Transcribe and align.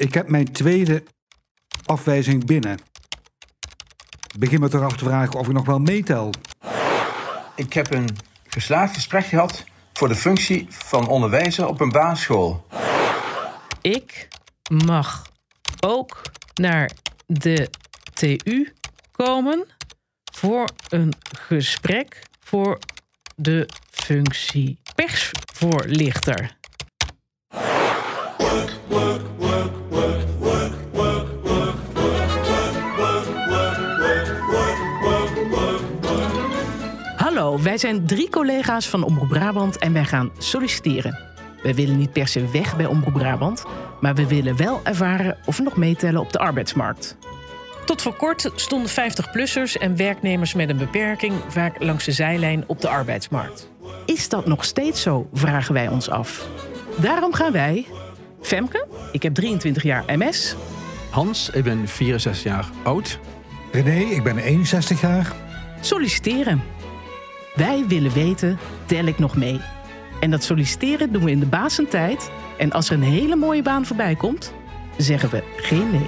Ik 0.00 0.14
heb 0.14 0.28
mijn 0.28 0.52
tweede 0.52 1.02
afwijzing 1.84 2.44
binnen. 2.44 2.78
Begin 4.38 4.60
me 4.60 4.68
toch 4.68 4.82
af 4.82 4.96
te 4.96 5.04
vragen 5.04 5.34
of 5.34 5.46
ik 5.46 5.52
nog 5.52 5.66
wel 5.66 5.78
meetel. 5.78 6.32
Ik 7.54 7.72
heb 7.72 7.92
een 7.92 8.08
geslaagd 8.46 8.94
gesprek 8.94 9.24
gehad 9.24 9.64
voor 9.92 10.08
de 10.08 10.14
functie 10.14 10.66
van 10.68 11.08
onderwijzer 11.08 11.66
op 11.66 11.80
een 11.80 11.90
basisschool. 11.90 12.66
Ik 13.80 14.28
mag 14.84 15.26
ook 15.80 16.22
naar 16.54 16.90
de 17.26 17.70
TU 18.12 18.72
komen 19.12 19.66
voor 20.32 20.68
een 20.88 21.12
gesprek 21.38 22.22
voor 22.40 22.78
de 23.36 23.68
functie 23.90 24.78
persvoorlichter. 24.94 26.58
Hallo, 37.50 37.64
wij 37.64 37.78
zijn 37.78 38.06
drie 38.06 38.30
collega's 38.30 38.88
van 38.88 39.02
Omroep 39.02 39.28
Brabant 39.28 39.78
en 39.78 39.92
wij 39.92 40.04
gaan 40.04 40.30
solliciteren. 40.38 41.18
We 41.62 41.74
willen 41.74 41.96
niet 41.96 42.12
per 42.12 42.28
se 42.28 42.50
weg 42.50 42.76
bij 42.76 42.86
Omroep 42.86 43.12
Brabant, 43.12 43.64
maar 44.00 44.14
we 44.14 44.26
willen 44.26 44.56
wel 44.56 44.80
ervaren 44.84 45.36
of 45.44 45.56
we 45.56 45.62
nog 45.62 45.76
meetellen 45.76 46.20
op 46.20 46.32
de 46.32 46.38
arbeidsmarkt. 46.38 47.16
Tot 47.84 48.02
voor 48.02 48.16
kort 48.16 48.50
stonden 48.54 48.90
50-plussers 48.90 49.80
en 49.80 49.96
werknemers 49.96 50.54
met 50.54 50.68
een 50.68 50.76
beperking 50.76 51.32
vaak 51.48 51.82
langs 51.82 52.04
de 52.04 52.12
zijlijn 52.12 52.64
op 52.66 52.80
de 52.80 52.88
arbeidsmarkt. 52.88 53.70
Is 54.06 54.28
dat 54.28 54.46
nog 54.46 54.64
steeds 54.64 55.02
zo, 55.02 55.28
vragen 55.32 55.74
wij 55.74 55.88
ons 55.88 56.10
af. 56.10 56.46
Daarom 56.96 57.34
gaan 57.34 57.52
wij, 57.52 57.86
Femke, 58.40 58.86
ik 59.12 59.22
heb 59.22 59.34
23 59.34 59.82
jaar 59.82 60.04
MS, 60.06 60.56
Hans, 61.10 61.50
ik 61.50 61.64
ben 61.64 61.88
64 61.88 62.42
jaar 62.42 62.66
oud. 62.82 63.18
René, 63.72 64.00
ik 64.00 64.22
ben 64.22 64.38
61 64.38 65.00
jaar. 65.00 65.32
solliciteren. 65.80 66.79
Wij 67.54 67.84
willen 67.88 68.12
weten, 68.12 68.58
tel 68.84 69.04
ik 69.04 69.18
nog 69.18 69.36
mee? 69.36 69.60
En 70.20 70.30
dat 70.30 70.44
solliciteren 70.44 71.12
doen 71.12 71.24
we 71.24 71.30
in 71.30 71.40
de 71.40 71.46
basentijd. 71.46 72.30
En 72.58 72.72
als 72.72 72.90
er 72.90 72.94
een 72.94 73.02
hele 73.02 73.36
mooie 73.36 73.62
baan 73.62 73.86
voorbij 73.86 74.14
komt, 74.14 74.54
zeggen 74.96 75.30
we 75.30 75.42
geen 75.56 75.90
nee. 75.90 76.06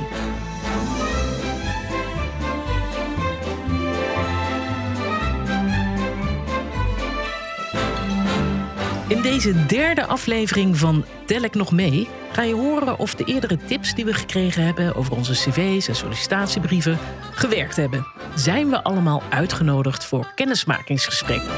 In 9.08 9.22
deze 9.22 9.66
derde 9.66 10.06
aflevering 10.06 10.76
van 10.76 11.04
Tel 11.26 11.42
ik 11.42 11.54
nog 11.54 11.72
mee 11.72 12.08
ga 12.32 12.42
je 12.42 12.54
horen 12.54 12.98
of 12.98 13.14
de 13.14 13.24
eerdere 13.24 13.56
tips 13.56 13.94
die 13.94 14.04
we 14.04 14.14
gekregen 14.14 14.64
hebben 14.64 14.94
over 14.94 15.16
onze 15.16 15.32
cv's 15.32 15.88
en 15.88 15.96
sollicitatiebrieven 15.96 16.98
gewerkt 17.30 17.76
hebben. 17.76 18.06
Zijn 18.34 18.68
we 18.70 18.82
allemaal 18.82 19.22
uitgenodigd 19.30 20.04
voor 20.04 20.32
kennismakingsgesprekken? 20.34 21.50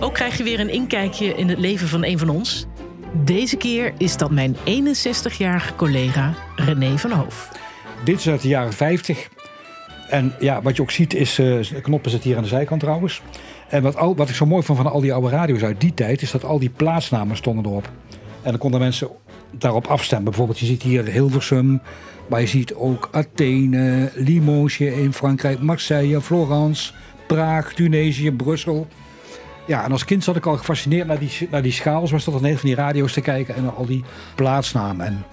Ook 0.00 0.14
krijg 0.14 0.36
je 0.36 0.42
weer 0.42 0.60
een 0.60 0.70
inkijkje 0.70 1.34
in 1.34 1.48
het 1.48 1.58
leven 1.58 1.88
van 1.88 2.04
een 2.04 2.18
van 2.18 2.28
ons. 2.28 2.66
Deze 3.12 3.56
keer 3.56 3.92
is 3.96 4.16
dat 4.16 4.30
mijn 4.30 4.56
61-jarige 4.56 5.74
collega 5.74 6.34
René 6.56 6.98
van 6.98 7.10
Hoof. 7.10 7.48
Dit 8.04 8.18
is 8.18 8.28
uit 8.28 8.42
de 8.42 8.48
jaren 8.48 8.72
50. 8.72 9.28
En 10.08 10.34
ja, 10.40 10.62
wat 10.62 10.76
je 10.76 10.82
ook 10.82 10.90
ziet 10.90 11.14
is, 11.14 11.34
de 11.34 11.80
knoppen 11.82 12.10
zitten 12.10 12.28
hier 12.28 12.38
aan 12.38 12.44
de 12.44 12.48
zijkant 12.48 12.80
trouwens. 12.80 13.22
En 13.68 13.82
wat, 13.82 13.96
al, 13.96 14.16
wat 14.16 14.28
ik 14.28 14.34
zo 14.34 14.46
mooi 14.46 14.62
vond 14.62 14.78
van 14.78 14.90
al 14.90 15.00
die 15.00 15.12
oude 15.12 15.28
radio's 15.28 15.62
uit 15.62 15.80
die 15.80 15.94
tijd, 15.94 16.22
is 16.22 16.30
dat 16.30 16.44
al 16.44 16.58
die 16.58 16.70
plaatsnamen 16.70 17.36
stonden 17.36 17.64
erop. 17.64 17.90
En 18.42 18.50
dan 18.50 18.58
konden 18.58 18.80
mensen 18.80 19.08
daarop 19.50 19.86
afstemmen. 19.86 20.28
Bijvoorbeeld, 20.28 20.58
je 20.58 20.66
ziet 20.66 20.82
hier 20.82 21.04
Hilversum, 21.04 21.80
maar 22.28 22.40
je 22.40 22.46
ziet 22.46 22.74
ook 22.74 23.08
Athene, 23.12 24.10
Limoges 24.14 24.96
in 24.96 25.12
Frankrijk, 25.12 25.60
Marseille, 25.60 26.20
Florence, 26.20 26.92
Praag, 27.26 27.72
Tunesië, 27.72 28.32
Brussel. 28.32 28.86
Ja, 29.66 29.84
en 29.84 29.92
als 29.92 30.04
kind 30.04 30.24
zat 30.24 30.36
ik 30.36 30.46
al 30.46 30.56
gefascineerd 30.56 31.06
naar 31.06 31.18
die, 31.18 31.48
naar 31.50 31.62
die 31.62 31.72
schaal, 31.72 32.06
zoals 32.06 32.24
dat 32.24 32.34
dan 32.34 32.44
heet, 32.44 32.60
van 32.60 32.68
die 32.68 32.78
radio's 32.78 33.12
te 33.12 33.20
kijken 33.20 33.54
en 33.54 33.74
al 33.74 33.86
die 33.86 34.04
plaatsnamen. 34.34 35.06
En 35.06 35.24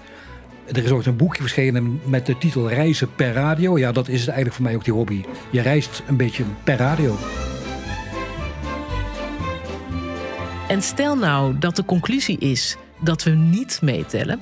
er 0.66 0.84
is 0.84 0.90
ook 0.90 1.04
een 1.04 1.16
boekje 1.16 1.40
verschenen 1.40 2.00
met 2.04 2.26
de 2.26 2.38
titel 2.38 2.68
Reizen 2.68 3.14
per 3.14 3.32
radio. 3.32 3.78
Ja, 3.78 3.92
dat 3.92 4.08
is 4.08 4.20
het 4.20 4.28
eigenlijk 4.28 4.56
voor 4.56 4.64
mij 4.64 4.74
ook 4.74 4.84
die 4.84 4.92
hobby. 4.92 5.24
Je 5.50 5.60
reist 5.60 6.02
een 6.06 6.16
beetje 6.16 6.44
per 6.64 6.76
radio. 6.76 7.16
En 10.68 10.82
stel 10.82 11.16
nou 11.16 11.58
dat 11.58 11.76
de 11.76 11.84
conclusie 11.84 12.38
is 12.38 12.76
dat 13.00 13.22
we 13.22 13.30
niet 13.30 13.78
meetellen, 13.82 14.40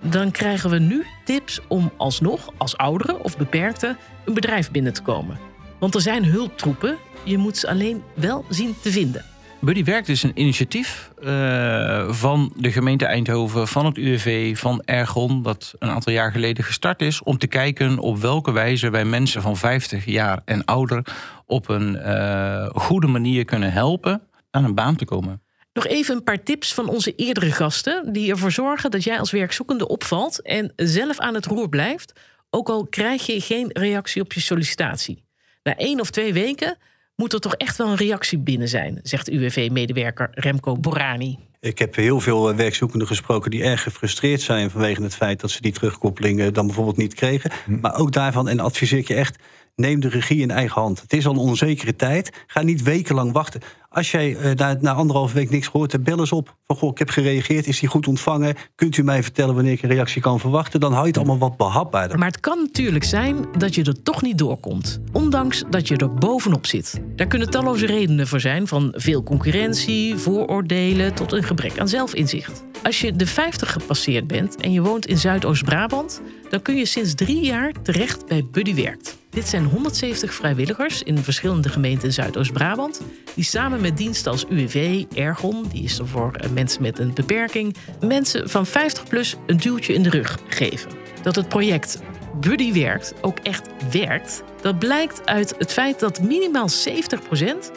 dan 0.00 0.30
krijgen 0.30 0.70
we 0.70 0.78
nu 0.78 1.04
tips 1.24 1.60
om 1.68 1.92
alsnog 1.96 2.52
als 2.56 2.76
ouderen 2.76 3.24
of 3.24 3.36
beperkte 3.36 3.96
een 4.24 4.34
bedrijf 4.34 4.70
binnen 4.70 4.92
te 4.92 5.02
komen. 5.02 5.38
Want 5.78 5.94
er 5.94 6.00
zijn 6.00 6.24
hulptroepen, 6.24 6.96
je 7.24 7.38
moet 7.38 7.56
ze 7.56 7.68
alleen 7.68 8.02
wel 8.14 8.44
zien 8.48 8.74
te 8.82 8.90
vinden. 8.90 9.24
Buddy 9.60 9.84
Werkt 9.84 10.08
is 10.08 10.22
een 10.22 10.40
initiatief 10.40 11.10
eh, 11.22 12.12
van 12.12 12.52
de 12.56 12.72
gemeente 12.72 13.06
Eindhoven, 13.06 13.68
van 13.68 13.86
het 13.86 13.96
UWV, 13.96 14.58
van 14.58 14.82
Ergon, 14.84 15.42
dat 15.42 15.74
een 15.78 15.88
aantal 15.88 16.12
jaar 16.12 16.32
geleden 16.32 16.64
gestart 16.64 17.02
is, 17.02 17.22
om 17.22 17.38
te 17.38 17.46
kijken 17.46 17.98
op 17.98 18.18
welke 18.18 18.52
wijze 18.52 18.90
wij 18.90 19.04
mensen 19.04 19.42
van 19.42 19.56
50 19.56 20.04
jaar 20.04 20.40
en 20.44 20.64
ouder 20.64 21.06
op 21.46 21.68
een 21.68 21.96
eh, 21.96 22.68
goede 22.72 23.06
manier 23.06 23.44
kunnen 23.44 23.72
helpen 23.72 24.22
aan 24.50 24.64
een 24.64 24.74
baan 24.74 24.96
te 24.96 25.04
komen. 25.04 25.42
Nog 25.78 25.86
even 25.86 26.14
een 26.14 26.22
paar 26.22 26.42
tips 26.42 26.74
van 26.74 26.88
onze 26.88 27.14
eerdere 27.14 27.52
gasten, 27.52 28.12
die 28.12 28.30
ervoor 28.30 28.52
zorgen 28.52 28.90
dat 28.90 29.04
jij 29.04 29.18
als 29.18 29.30
werkzoekende 29.30 29.88
opvalt 29.88 30.42
en 30.42 30.72
zelf 30.76 31.18
aan 31.18 31.34
het 31.34 31.46
roer 31.46 31.68
blijft, 31.68 32.12
ook 32.50 32.68
al 32.68 32.86
krijg 32.86 33.26
je 33.26 33.40
geen 33.40 33.70
reactie 33.72 34.22
op 34.22 34.32
je 34.32 34.40
sollicitatie. 34.40 35.24
Na 35.62 35.76
één 35.76 36.00
of 36.00 36.10
twee 36.10 36.32
weken 36.32 36.76
moet 37.16 37.32
er 37.32 37.40
toch 37.40 37.54
echt 37.54 37.76
wel 37.76 37.88
een 37.88 37.96
reactie 37.96 38.38
binnen 38.38 38.68
zijn, 38.68 39.00
zegt 39.02 39.28
UWV-medewerker 39.28 40.28
Remco 40.32 40.76
Borani. 40.76 41.38
Ik 41.60 41.78
heb 41.78 41.94
heel 41.94 42.20
veel 42.20 42.50
eh, 42.50 42.56
werkzoekenden 42.56 43.06
gesproken 43.06 43.50
die 43.50 43.62
erg 43.62 43.82
gefrustreerd 43.82 44.40
zijn 44.40 44.70
vanwege 44.70 45.02
het 45.02 45.14
feit 45.14 45.40
dat 45.40 45.50
ze 45.50 45.60
die 45.60 45.72
terugkoppeling 45.72 46.40
eh, 46.40 46.52
dan 46.52 46.66
bijvoorbeeld 46.66 46.96
niet 46.96 47.14
kregen. 47.14 47.50
Maar 47.80 47.94
ook 47.94 48.12
daarvan, 48.12 48.48
en 48.48 48.60
adviseer 48.60 48.98
ik 48.98 49.08
je 49.08 49.14
echt, 49.14 49.36
neem 49.74 50.00
de 50.00 50.08
regie 50.08 50.40
in 50.40 50.50
eigen 50.50 50.80
hand. 50.80 51.00
Het 51.00 51.12
is 51.12 51.26
al 51.26 51.32
een 51.32 51.38
onzekere 51.38 51.96
tijd. 51.96 52.44
Ga 52.46 52.62
niet 52.62 52.82
wekenlang 52.82 53.32
wachten. 53.32 53.60
Als 53.90 54.10
jij 54.10 54.54
na, 54.54 54.76
na 54.80 54.92
anderhalve 54.92 55.34
week 55.34 55.50
niks 55.50 55.66
gehoord 55.66 55.92
hebt, 55.92 56.04
bel 56.04 56.18
eens 56.18 56.32
op. 56.32 56.56
Van 56.66 56.76
goh, 56.76 56.90
ik 56.90 56.98
heb 56.98 57.08
gereageerd, 57.08 57.66
is 57.66 57.80
die 57.80 57.88
goed 57.88 58.08
ontvangen? 58.08 58.54
Kunt 58.74 58.96
u 58.96 59.02
mij 59.02 59.22
vertellen 59.22 59.54
wanneer 59.54 59.72
ik 59.72 59.82
een 59.82 59.88
reactie 59.88 60.22
kan 60.22 60.40
verwachten? 60.40 60.80
Dan 60.80 60.90
hou 60.92 61.02
je 61.02 61.08
het 61.08 61.16
allemaal 61.16 61.38
wat 61.38 61.56
behapbaarder. 61.56 62.18
Maar 62.18 62.28
het 62.28 62.40
kan 62.40 62.58
natuurlijk 62.58 63.04
zijn 63.04 63.46
dat 63.58 63.74
je 63.74 63.84
er 63.84 64.02
toch 64.02 64.22
niet 64.22 64.38
doorkomt, 64.38 65.00
ondanks 65.12 65.64
dat 65.70 65.88
je 65.88 65.96
er 65.96 66.14
bovenop 66.14 66.66
zit. 66.66 67.00
Daar 67.16 67.26
kunnen 67.26 67.50
talloze 67.50 67.86
redenen 67.86 68.26
voor 68.26 68.40
zijn, 68.40 68.66
van 68.66 68.92
veel 68.96 69.22
concurrentie, 69.22 70.16
vooroordelen 70.16 71.14
tot 71.14 71.32
een 71.32 71.42
gebrek 71.42 71.78
aan 71.78 71.88
zelfinzicht. 71.88 72.64
Als 72.82 73.00
je 73.00 73.16
de 73.16 73.26
50 73.26 73.72
gepasseerd 73.72 74.26
bent 74.26 74.56
en 74.56 74.72
je 74.72 74.82
woont 74.82 75.06
in 75.06 75.18
Zuidoost-Brabant, 75.18 76.20
dan 76.50 76.62
kun 76.62 76.76
je 76.76 76.86
sinds 76.86 77.14
drie 77.14 77.44
jaar 77.44 77.72
terecht 77.82 78.26
bij 78.26 78.46
Buddy 78.52 78.74
Werkt. 78.74 79.16
Dit 79.30 79.48
zijn 79.48 79.64
170 79.64 80.34
vrijwilligers 80.34 81.02
in 81.02 81.18
verschillende 81.18 81.68
gemeenten 81.68 82.06
in 82.06 82.12
Zuidoost-Brabant, 82.12 83.02
die 83.34 83.44
samen 83.44 83.77
met 83.80 83.96
diensten 83.96 84.32
als 84.32 84.46
UWV, 84.48 85.04
Ergon, 85.14 85.64
die 85.72 85.84
is 85.84 85.98
er 85.98 86.08
voor 86.08 86.32
eh, 86.32 86.50
mensen 86.50 86.82
met 86.82 86.98
een 86.98 87.14
beperking, 87.14 87.76
mensen 88.00 88.50
van 88.50 88.66
50 88.66 89.08
plus 89.08 89.36
een 89.46 89.56
duwtje 89.56 89.92
in 89.92 90.02
de 90.02 90.10
rug 90.10 90.38
geven. 90.48 90.90
Dat 91.22 91.36
het 91.36 91.48
project 91.48 92.00
Buddy 92.40 92.72
Werkt 92.72 93.14
ook 93.20 93.38
echt 93.38 93.68
werkt, 93.90 94.42
dat 94.60 94.78
blijkt 94.78 95.26
uit 95.26 95.54
het 95.58 95.72
feit 95.72 96.00
dat 96.00 96.22
minimaal 96.22 96.68
70% 96.68 96.72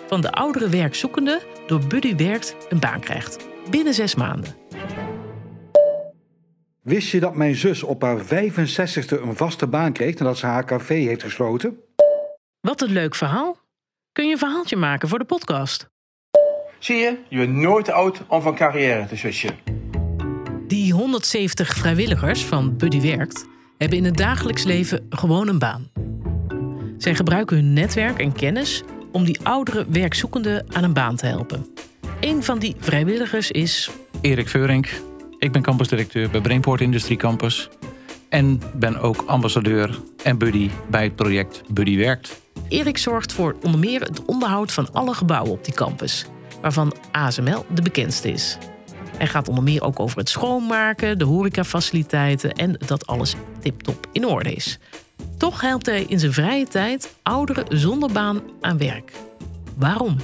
van 0.08 0.22
de 0.22 0.32
oudere 0.32 0.70
werkzoekenden 0.70 1.40
door 1.68 1.88
Buddy 1.88 2.16
Werkt 2.16 2.56
een 2.70 2.80
baan 2.80 3.00
krijgt. 3.00 3.38
Binnen 3.70 3.94
zes 3.94 4.16
maanden. 4.16 4.56
Wist 6.82 7.10
je 7.10 7.20
dat 7.20 7.36
mijn 7.36 7.56
zus 7.56 7.84
op 7.84 8.02
haar 8.02 8.26
65ste 8.26 9.22
een 9.22 9.36
vaste 9.36 9.68
baan 9.68 9.94
kreeg 9.94 10.18
nadat 10.18 10.38
ze 10.38 10.46
haar 10.46 10.66
café 10.66 10.94
heeft 10.94 11.24
gesloten? 11.24 11.80
Wat 12.60 12.82
een 12.82 12.92
leuk 12.92 13.16
verhaal. 13.16 13.61
Kun 14.12 14.26
je 14.26 14.32
een 14.32 14.38
verhaaltje 14.38 14.76
maken 14.76 15.10
voor 15.10 15.20
de 15.20 15.26
podcast? 15.26 15.90
Zie 16.80 16.96
je, 16.96 17.18
je 17.30 17.38
bent 17.38 17.54
nooit 17.54 17.86
te 17.86 17.94
oud 17.94 18.22
om 18.28 18.42
van 18.42 18.56
carrière 18.56 19.08
te 19.08 19.16
switchen. 19.16 19.58
Die 20.68 20.94
170 20.94 21.74
vrijwilligers 21.74 22.46
van 22.46 22.78
Buddy 22.78 23.02
Werkt 23.02 23.46
hebben 23.78 23.98
in 23.98 24.06
het 24.06 24.18
dagelijks 24.18 24.64
leven 24.64 25.08
gewoon 25.10 25.48
een 25.48 25.60
baan. 25.60 25.90
Zij 26.98 27.16
gebruiken 27.16 27.56
hun 27.56 27.74
netwerk 27.74 28.20
en 28.20 28.34
kennis 28.34 28.84
om 29.12 29.24
die 29.24 29.40
oudere 29.44 29.86
werkzoekenden 29.90 30.66
aan 30.74 30.84
een 30.84 30.94
baan 30.94 31.16
te 31.16 31.26
helpen. 31.26 31.66
Een 32.20 32.44
van 32.44 32.60
die 32.60 32.76
vrijwilligers 32.80 33.52
is 33.52 33.90
Erik 34.22 34.48
Veurink, 34.48 35.02
ik 35.38 35.52
ben 35.52 35.62
campusdirecteur 35.62 36.30
bij 36.30 36.42
Brainport 36.42 36.82
Industrie 36.82 37.18
Campus. 37.18 37.70
En 38.30 38.62
ben 38.74 39.00
ook 39.00 39.24
ambassadeur 39.26 40.02
en 40.24 40.38
buddy 40.38 40.70
bij 40.90 41.04
het 41.04 41.16
project 41.16 41.62
Buddy 41.68 41.98
Werkt. 41.98 42.42
Erik 42.72 42.98
zorgt 42.98 43.34
voor 43.34 43.56
onder 43.64 43.80
meer 43.80 44.02
het 44.02 44.26
onderhoud 44.26 44.72
van 44.72 44.94
alle 44.94 45.14
gebouwen 45.14 45.52
op 45.52 45.66
die 45.66 45.74
campus, 45.74 46.26
waarvan 46.62 46.94
ASML 47.12 47.66
de 47.74 47.82
bekendste 47.82 48.32
is. 48.32 48.58
Hij 49.18 49.28
gaat 49.28 49.48
onder 49.48 49.64
meer 49.64 49.84
ook 49.84 50.00
over 50.00 50.18
het 50.18 50.30
schoonmaken, 50.30 51.18
de 51.18 51.26
horecafaciliteiten 51.26 52.52
en 52.54 52.78
dat 52.86 53.08
alles 53.08 53.36
tip-top 53.60 54.08
in 54.12 54.26
orde 54.26 54.54
is. 54.54 54.80
Toch 55.38 55.62
helpt 55.62 55.86
hij 55.86 56.04
in 56.04 56.20
zijn 56.20 56.34
vrije 56.34 56.68
tijd 56.68 57.16
ouderen 57.24 57.80
zonder 57.80 58.12
baan 58.12 58.42
aan 58.62 58.78
werk. 58.78 59.12
Waarom? 59.78 60.18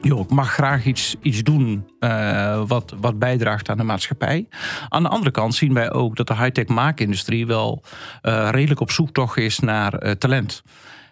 joh, 0.00 0.20
ik 0.20 0.30
mag 0.30 0.52
graag 0.52 0.84
iets, 0.84 1.16
iets 1.22 1.42
doen 1.42 1.88
uh, 2.00 2.62
wat, 2.66 2.94
wat 3.00 3.18
bijdraagt 3.18 3.68
aan 3.68 3.76
de 3.76 3.82
maatschappij. 3.82 4.48
Aan 4.88 5.02
de 5.02 5.08
andere 5.08 5.30
kant 5.30 5.54
zien 5.54 5.74
wij 5.74 5.92
ook 5.92 6.16
dat 6.16 6.26
de 6.26 6.36
high-tech 6.36 6.66
maakindustrie 6.66 7.46
wel 7.46 7.82
uh, 8.22 8.48
redelijk 8.50 8.80
op 8.80 8.90
zoektocht 8.90 9.36
is 9.36 9.58
naar 9.58 10.04
uh, 10.04 10.10
talent. 10.10 10.62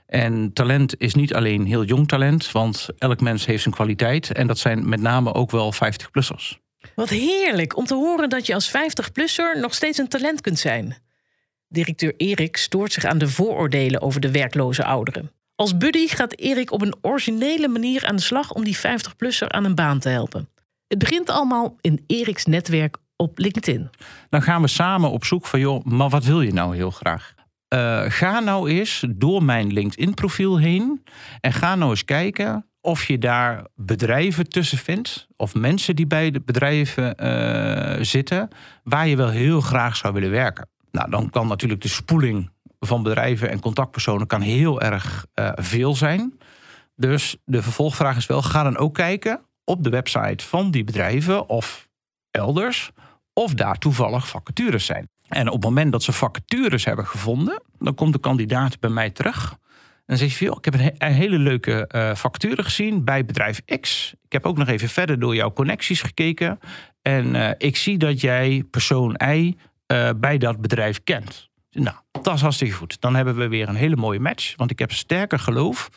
En 0.08 0.52
talent 0.52 1.00
is 1.00 1.14
niet 1.14 1.34
alleen 1.34 1.66
heel 1.66 1.84
jong 1.84 2.08
talent, 2.08 2.52
want 2.52 2.88
elk 2.98 3.20
mens 3.20 3.46
heeft 3.46 3.62
zijn 3.62 3.74
kwaliteit. 3.74 4.32
En 4.32 4.46
dat 4.46 4.58
zijn 4.58 4.88
met 4.88 5.00
name 5.00 5.34
ook 5.34 5.50
wel 5.50 5.74
50-plussers. 5.74 6.58
Wat 6.94 7.08
heerlijk 7.08 7.76
om 7.76 7.84
te 7.84 7.94
horen 7.94 8.28
dat 8.28 8.46
je 8.46 8.54
als 8.54 8.70
50-plusser 8.70 9.60
nog 9.60 9.74
steeds 9.74 9.98
een 9.98 10.08
talent 10.08 10.40
kunt 10.40 10.58
zijn. 10.58 10.96
Directeur 11.68 12.14
Erik 12.16 12.56
stoort 12.56 12.92
zich 12.92 13.04
aan 13.04 13.18
de 13.18 13.28
vooroordelen 13.28 14.02
over 14.02 14.20
de 14.20 14.30
werkloze 14.30 14.84
ouderen. 14.84 15.30
Als 15.54 15.76
buddy 15.76 16.06
gaat 16.06 16.38
Erik 16.38 16.72
op 16.72 16.82
een 16.82 16.96
originele 17.00 17.68
manier 17.68 18.06
aan 18.06 18.16
de 18.16 18.22
slag 18.22 18.52
om 18.52 18.64
die 18.64 18.78
50-plusser 18.78 19.48
aan 19.48 19.64
een 19.64 19.74
baan 19.74 19.98
te 19.98 20.08
helpen. 20.08 20.48
Het 20.86 20.98
begint 20.98 21.30
allemaal 21.30 21.76
in 21.80 22.04
Eriks 22.06 22.44
netwerk 22.44 22.96
op 23.16 23.38
LinkedIn. 23.38 23.90
Dan 24.30 24.42
gaan 24.42 24.62
we 24.62 24.68
samen 24.68 25.10
op 25.10 25.24
zoek 25.24 25.46
van, 25.46 25.60
joh, 25.60 25.84
maar 25.84 26.08
wat 26.08 26.24
wil 26.24 26.40
je 26.40 26.52
nou 26.52 26.76
heel 26.76 26.90
graag? 26.90 27.34
Uh, 27.74 28.04
ga 28.08 28.40
nou 28.40 28.70
eens 28.70 29.04
door 29.08 29.42
mijn 29.42 29.72
LinkedIn-profiel 29.72 30.58
heen 30.58 31.04
en 31.40 31.52
ga 31.52 31.74
nou 31.74 31.90
eens 31.90 32.04
kijken 32.04 32.66
of 32.80 33.04
je 33.04 33.18
daar 33.18 33.66
bedrijven 33.74 34.48
tussen 34.48 34.78
vindt, 34.78 35.26
of 35.36 35.54
mensen 35.54 35.96
die 35.96 36.06
bij 36.06 36.30
de 36.30 36.40
bedrijven 36.40 37.24
uh, 37.24 38.04
zitten, 38.04 38.48
waar 38.82 39.08
je 39.08 39.16
wel 39.16 39.28
heel 39.28 39.60
graag 39.60 39.96
zou 39.96 40.14
willen 40.14 40.30
werken. 40.30 40.68
Nou, 40.90 41.10
dan 41.10 41.30
kan 41.30 41.46
natuurlijk 41.46 41.80
de 41.80 41.88
spoeling 41.88 42.50
van 42.80 43.02
bedrijven 43.02 43.50
en 43.50 43.60
contactpersonen 43.60 44.26
kan 44.26 44.40
heel 44.40 44.80
erg 44.80 45.26
uh, 45.34 45.50
veel 45.54 45.94
zijn. 45.94 46.38
Dus 46.96 47.36
de 47.44 47.62
vervolgvraag 47.62 48.16
is 48.16 48.26
wel: 48.26 48.42
ga 48.42 48.62
dan 48.62 48.76
ook 48.76 48.94
kijken 48.94 49.40
op 49.64 49.84
de 49.84 49.90
website 49.90 50.44
van 50.44 50.70
die 50.70 50.84
bedrijven 50.84 51.48
of 51.48 51.88
elders 52.30 52.90
of 53.32 53.54
daar 53.54 53.78
toevallig 53.78 54.28
vacatures 54.28 54.86
zijn. 54.86 55.08
En 55.28 55.46
op 55.46 55.54
het 55.54 55.64
moment 55.64 55.92
dat 55.92 56.02
ze 56.02 56.12
vacatures 56.12 56.84
hebben 56.84 57.06
gevonden, 57.06 57.62
dan 57.78 57.94
komt 57.94 58.12
de 58.12 58.18
kandidaat 58.18 58.80
bij 58.80 58.90
mij 58.90 59.10
terug. 59.10 59.50
En 60.08 60.16
dan 60.16 60.28
zeg 60.28 60.38
je, 60.38 60.56
ik 60.56 60.64
heb 60.64 60.74
een, 60.98 61.12
hele 61.12 61.38
leuke 61.38 61.90
uh, 61.94 62.56
gezien 62.64 63.04
bij 63.04 63.24
bedrijf 63.24 63.62
X. 63.80 64.14
Ik 64.24 64.32
heb 64.32 64.46
ook 64.46 64.56
nog 64.56 64.68
even 64.68 64.88
verder 64.88 65.18
door 65.18 65.34
jouw 65.34 65.52
connecties 65.52 66.02
gekeken. 66.02 66.58
En 67.02 67.34
uh, 67.34 67.50
ik 67.58 67.76
zie 67.76 67.98
dat 67.98 68.20
jij 68.20 68.64
persoon 68.70 69.20
Y 69.24 69.54
uh, 69.86 70.10
bij 70.16 70.38
dat 70.38 70.60
bedrijf 70.60 71.02
kent. 71.04 71.48
Nou, 71.70 71.96
dat 72.22 72.34
is 72.34 72.40
hartstikke 72.40 72.74
goed. 72.74 73.00
Dan 73.00 73.14
hebben 73.14 73.36
we 73.36 73.48
weer 73.48 73.68
een 73.68 73.74
hele 73.74 73.96
mooie 73.96 74.20
match. 74.20 74.56
Want 74.56 74.70
ik 74.70 74.78
heb 74.78 74.92
sterker 74.92 75.38
geloof 75.38 75.88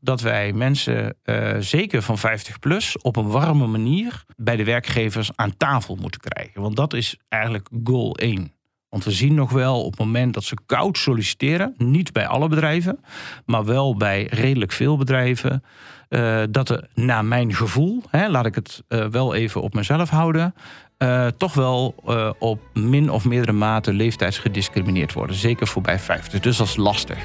dat 0.00 0.20
wij 0.20 0.52
mensen, 0.52 1.16
zeker 1.58 2.02
van 2.02 2.18
50 2.18 2.58
plus, 2.58 2.98
op 2.98 3.16
een 3.16 3.28
warme 3.28 3.66
manier 3.66 4.24
bij 4.36 4.56
de 4.56 4.64
werkgevers 4.64 5.30
aan 5.34 5.56
tafel 5.56 5.96
moeten 5.96 6.20
krijgen. 6.20 6.60
Want 6.60 6.76
dat 6.76 6.92
is 6.92 7.16
eigenlijk 7.28 7.68
goal 7.84 8.16
1. 8.16 8.55
Want 8.96 9.08
we 9.08 9.14
zien 9.14 9.34
nog 9.34 9.50
wel 9.50 9.84
op 9.84 9.90
het 9.90 10.00
moment 10.00 10.34
dat 10.34 10.44
ze 10.44 10.56
koud 10.66 10.98
solliciteren, 10.98 11.74
niet 11.76 12.12
bij 12.12 12.26
alle 12.26 12.48
bedrijven, 12.48 12.98
maar 13.46 13.64
wel 13.64 13.96
bij 13.96 14.26
redelijk 14.30 14.72
veel 14.72 14.96
bedrijven, 14.96 15.64
uh, 16.08 16.42
dat 16.50 16.68
er 16.68 16.88
naar 16.94 17.24
mijn 17.24 17.54
gevoel, 17.54 18.02
hè, 18.10 18.28
laat 18.28 18.46
ik 18.46 18.54
het 18.54 18.82
uh, 18.88 19.06
wel 19.06 19.34
even 19.34 19.62
op 19.62 19.74
mezelf 19.74 20.10
houden, 20.10 20.54
uh, 20.98 21.26
toch 21.26 21.54
wel 21.54 21.94
op 22.38 22.60
min 22.72 23.10
of 23.10 23.24
meerdere 23.24 23.52
mate 23.52 23.92
leeftijdsgediscrimineerd 23.92 25.12
worden. 25.12 25.36
Zeker 25.36 25.66
voorbij 25.66 25.98
50. 25.98 26.40
Dus 26.40 26.56
dat 26.56 26.66
is 26.66 26.76
lastig. 26.76 27.18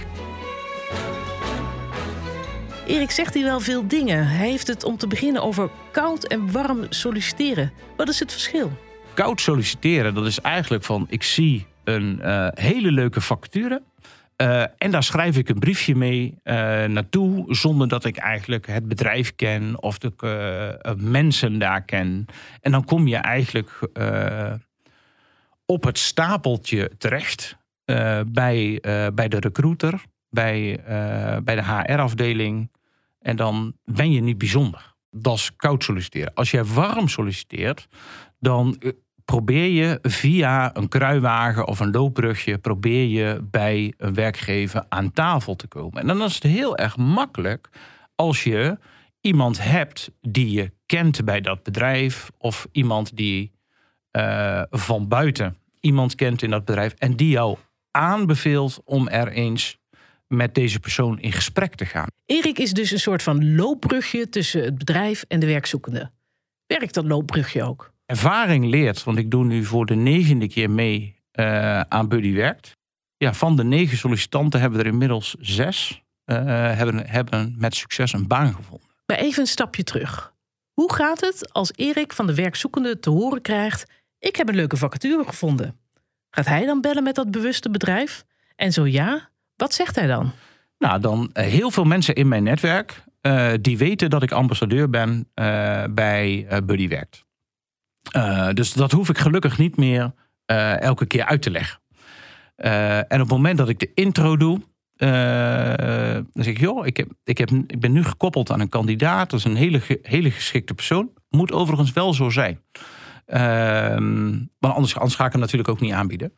Erik 2.88 3.12
zegt 3.12 3.34
hier 3.34 3.46
wel 3.46 3.60
veel 3.60 3.88
dingen. 3.88 4.28
Hij 4.28 4.50
heeft 4.50 4.68
het 4.68 4.84
om 4.84 4.98
te 4.98 5.08
beginnen 5.08 5.44
over 5.44 5.70
koud 5.92 6.24
en 6.24 6.52
warm 6.52 6.86
solliciteren. 6.90 7.72
Wat 7.98 8.10
is 8.10 8.20
het 8.20 8.32
verschil? 8.32 8.72
Koud 9.14 9.42
solliciteren, 9.42 10.14
dat 10.14 10.26
is 10.26 10.40
eigenlijk 10.40 10.84
van 10.84 11.06
ik 11.10 11.24
zie 11.24 11.66
een 11.84 12.20
uh, 12.22 12.48
hele 12.52 12.92
leuke 12.92 13.22
vacature. 13.22 13.82
Uh, 14.38 14.62
en 14.62 14.92
daar 14.92 15.04
schrijf 15.04 15.38
ik 15.38 15.50
een 15.50 15.60
briefje 15.60 15.96
mee 15.96 16.24
uh, 16.44 16.54
naartoe, 16.84 17.56
zonder 17.56 17.88
dat 17.88 18.06
ik 18.06 18.18
eigenlijk 18.18 18.68
het 18.68 18.88
bedrijf 18.88 19.36
ken 19.36 19.82
of 19.82 19.98
de 19.98 20.14
mensen 20.98 21.60
daar 21.60 21.82
ken. 21.82 22.26
En 22.62 22.72
dan 22.72 22.86
kom 22.86 23.08
je 23.08 23.16
eigenlijk 23.16 23.80
op 25.66 25.84
het 25.84 26.00
stapeltje 26.00 26.92
terecht 26.98 27.58
bij, 28.28 28.80
bij 29.14 29.28
de 29.28 29.40
recruiter, 29.40 30.02
bij, 30.30 30.80
bij 31.44 31.56
de 31.56 31.64
HR-afdeling. 31.64 32.72
En 33.20 33.36
dan 33.36 33.74
ben 33.86 34.12
je 34.12 34.22
niet 34.22 34.38
bijzonder. 34.38 34.94
Dat 35.12 35.36
is 35.36 35.56
koud 35.56 35.84
solliciteren. 35.84 36.34
Als 36.34 36.52
jij 36.52 36.64
warm 36.64 37.08
solliciteert, 37.08 37.88
dan 38.42 38.78
probeer 39.26 39.68
je 39.68 40.00
via 40.02 40.76
een 40.76 40.88
kruiwagen 40.88 41.68
of 41.68 41.80
een 41.80 41.92
loopbrugje... 41.92 42.58
probeer 42.58 43.08
je 43.08 43.48
bij 43.52 43.94
een 43.98 44.14
werkgever 44.14 44.86
aan 44.90 45.12
tafel 45.12 45.56
te 45.56 45.68
komen. 45.68 46.02
En 46.02 46.08
dan 46.08 46.22
is 46.22 46.34
het 46.34 46.44
heel 46.44 46.78
erg 46.78 46.98
makkelijk 46.98 47.70
als 48.16 48.44
je 48.44 48.78
iemand 49.22 49.64
hebt 49.64 50.12
die 50.22 50.52
je 50.52 50.72
kent 50.86 51.26
bij 51.26 51.42
dat 51.42 51.64
bedrijf... 51.64 52.32
of 52.38 52.68
iemand 52.72 53.16
die 53.18 53.52
uh, 54.12 54.62
van 54.70 55.08
buiten 55.08 55.58
iemand 55.80 56.16
kent 56.16 56.42
in 56.42 56.50
dat 56.50 56.66
bedrijf... 56.66 56.94
en 56.94 57.16
die 57.16 57.30
jou 57.30 57.58
aanbeveelt 57.92 58.82
om 58.86 59.08
er 59.08 59.28
eens 59.28 59.78
met 60.28 60.56
deze 60.56 60.80
persoon 60.80 61.20
in 61.20 61.32
gesprek 61.32 61.76
te 61.76 61.86
gaan. 61.86 62.08
Erik 62.26 62.60
is 62.60 62.74
dus 62.74 62.92
een 62.92 63.00
soort 63.00 63.24
van 63.24 63.56
loopbrugje 63.56 64.30
tussen 64.30 64.64
het 64.64 64.78
bedrijf 64.78 65.24
en 65.28 65.40
de 65.40 65.46
werkzoekende. 65.46 66.12
Werkt 66.68 66.94
dat 66.94 67.06
loopbrugje 67.06 67.64
ook? 67.64 67.92
Ervaring 68.12 68.66
leert, 68.66 69.04
want 69.04 69.18
ik 69.18 69.32
doe 69.32 69.46
nu 69.46 69.64
voor 69.66 69.86
de 69.86 69.96
negende 69.96 70.48
keer 70.48 70.70
mee 70.70 71.16
uh, 71.34 71.80
aan 71.80 72.08
Buddy 72.08 72.34
Werkt. 72.34 72.78
Ja, 73.18 73.34
van 73.34 73.56
de 73.56 73.64
negen 73.64 73.98
sollicitanten 73.98 74.60
hebben 74.60 74.80
er 74.80 74.86
inmiddels 74.86 75.36
zes 75.40 76.04
uh, 76.26 76.38
hebben, 76.76 77.08
hebben 77.08 77.56
met 77.58 77.76
succes 77.76 78.14
een 78.14 78.28
baan 78.28 78.54
gevonden. 78.54 78.88
Maar 79.06 79.18
even 79.18 79.42
een 79.42 79.48
stapje 79.48 79.84
terug. 79.84 80.34
Hoe 80.74 80.94
gaat 80.94 81.22
het 81.22 81.54
als 81.54 81.72
Erik 81.76 82.14
van 82.14 82.28
de 82.28 82.36
werkzoekende 82.36 83.00
te 83.00 83.10
horen 83.10 83.42
krijgt: 83.42 83.92
Ik 84.20 84.36
heb 84.36 84.50
een 84.50 84.56
leuke 84.56 84.78
vacature 84.78 85.24
gevonden? 85.26 85.80
Gaat 86.30 86.48
hij 86.48 86.66
dan 86.66 86.82
bellen 86.82 87.04
met 87.04 87.16
dat 87.16 87.32
bewuste 87.32 87.70
bedrijf? 87.70 88.24
En 88.56 88.74
zo 88.74 88.88
ja, 88.88 89.30
wat 89.56 89.74
zegt 89.74 89.96
hij 89.96 90.08
dan? 90.08 90.32
Nou, 90.78 91.00
dan 91.00 91.30
uh, 91.34 91.44
heel 91.44 91.72
veel 91.72 91.84
mensen 91.84 92.16
in 92.16 92.28
mijn 92.28 92.44
netwerk 92.44 93.04
uh, 93.22 93.52
die 93.62 93.78
weten 93.78 94.10
dat 94.10 94.24
ik 94.24 94.32
ambassadeur 94.32 94.90
ben 94.90 95.28
bij 95.94 96.48
Buddy 96.66 96.88
Werkt. 96.88 97.26
Uh, 98.16 98.50
dus 98.54 98.74
dat 98.74 98.92
hoef 98.92 99.10
ik 99.10 99.18
gelukkig 99.18 99.58
niet 99.58 99.78
meer 99.78 100.14
uh, 100.52 100.82
elke 100.82 101.06
keer 101.06 101.26
uit 101.26 101.42
te 101.42 101.52
leggen. 101.52 101.80
Uh, 102.58 102.98
en 102.98 103.04
op 103.12 103.20
het 103.20 103.30
moment 103.30 103.58
dat 103.58 103.70
ik 103.70 103.80
de 103.80 103.92
intro 103.94 104.38
doe, 104.38 104.62
dan 104.96 106.44
zeg 106.44 106.54
ik, 106.54 106.60
joh, 106.60 106.86
ik, 106.86 106.98
heb, 106.98 107.08
ik, 107.24 107.38
heb, 107.38 107.50
ik 107.68 107.80
ben 107.80 107.92
nu 107.92 108.04
gekoppeld 108.04 108.52
aan 108.52 108.60
een 108.60 108.70
kandidaat. 108.70 109.30
Dat 109.30 109.40
is 109.40 109.46
een 109.46 109.56
hele, 109.56 109.82
hele 110.02 110.32
geschikte 110.32 110.74
persoon. 110.74 111.12
Moet 111.30 111.52
overigens 111.52 111.94
wel 111.94 112.14
zo 112.14 112.30
zijn. 112.30 112.60
Ehm, 113.26 114.30
maar 114.32 114.72
anders, 114.72 114.96
anders 114.96 115.16
ga 115.16 115.26
ik 115.26 115.32
hem 115.32 115.42
natuurlijk 115.42 115.70
ook 115.70 115.80
niet 115.80 115.94
aanbieden 115.94 116.34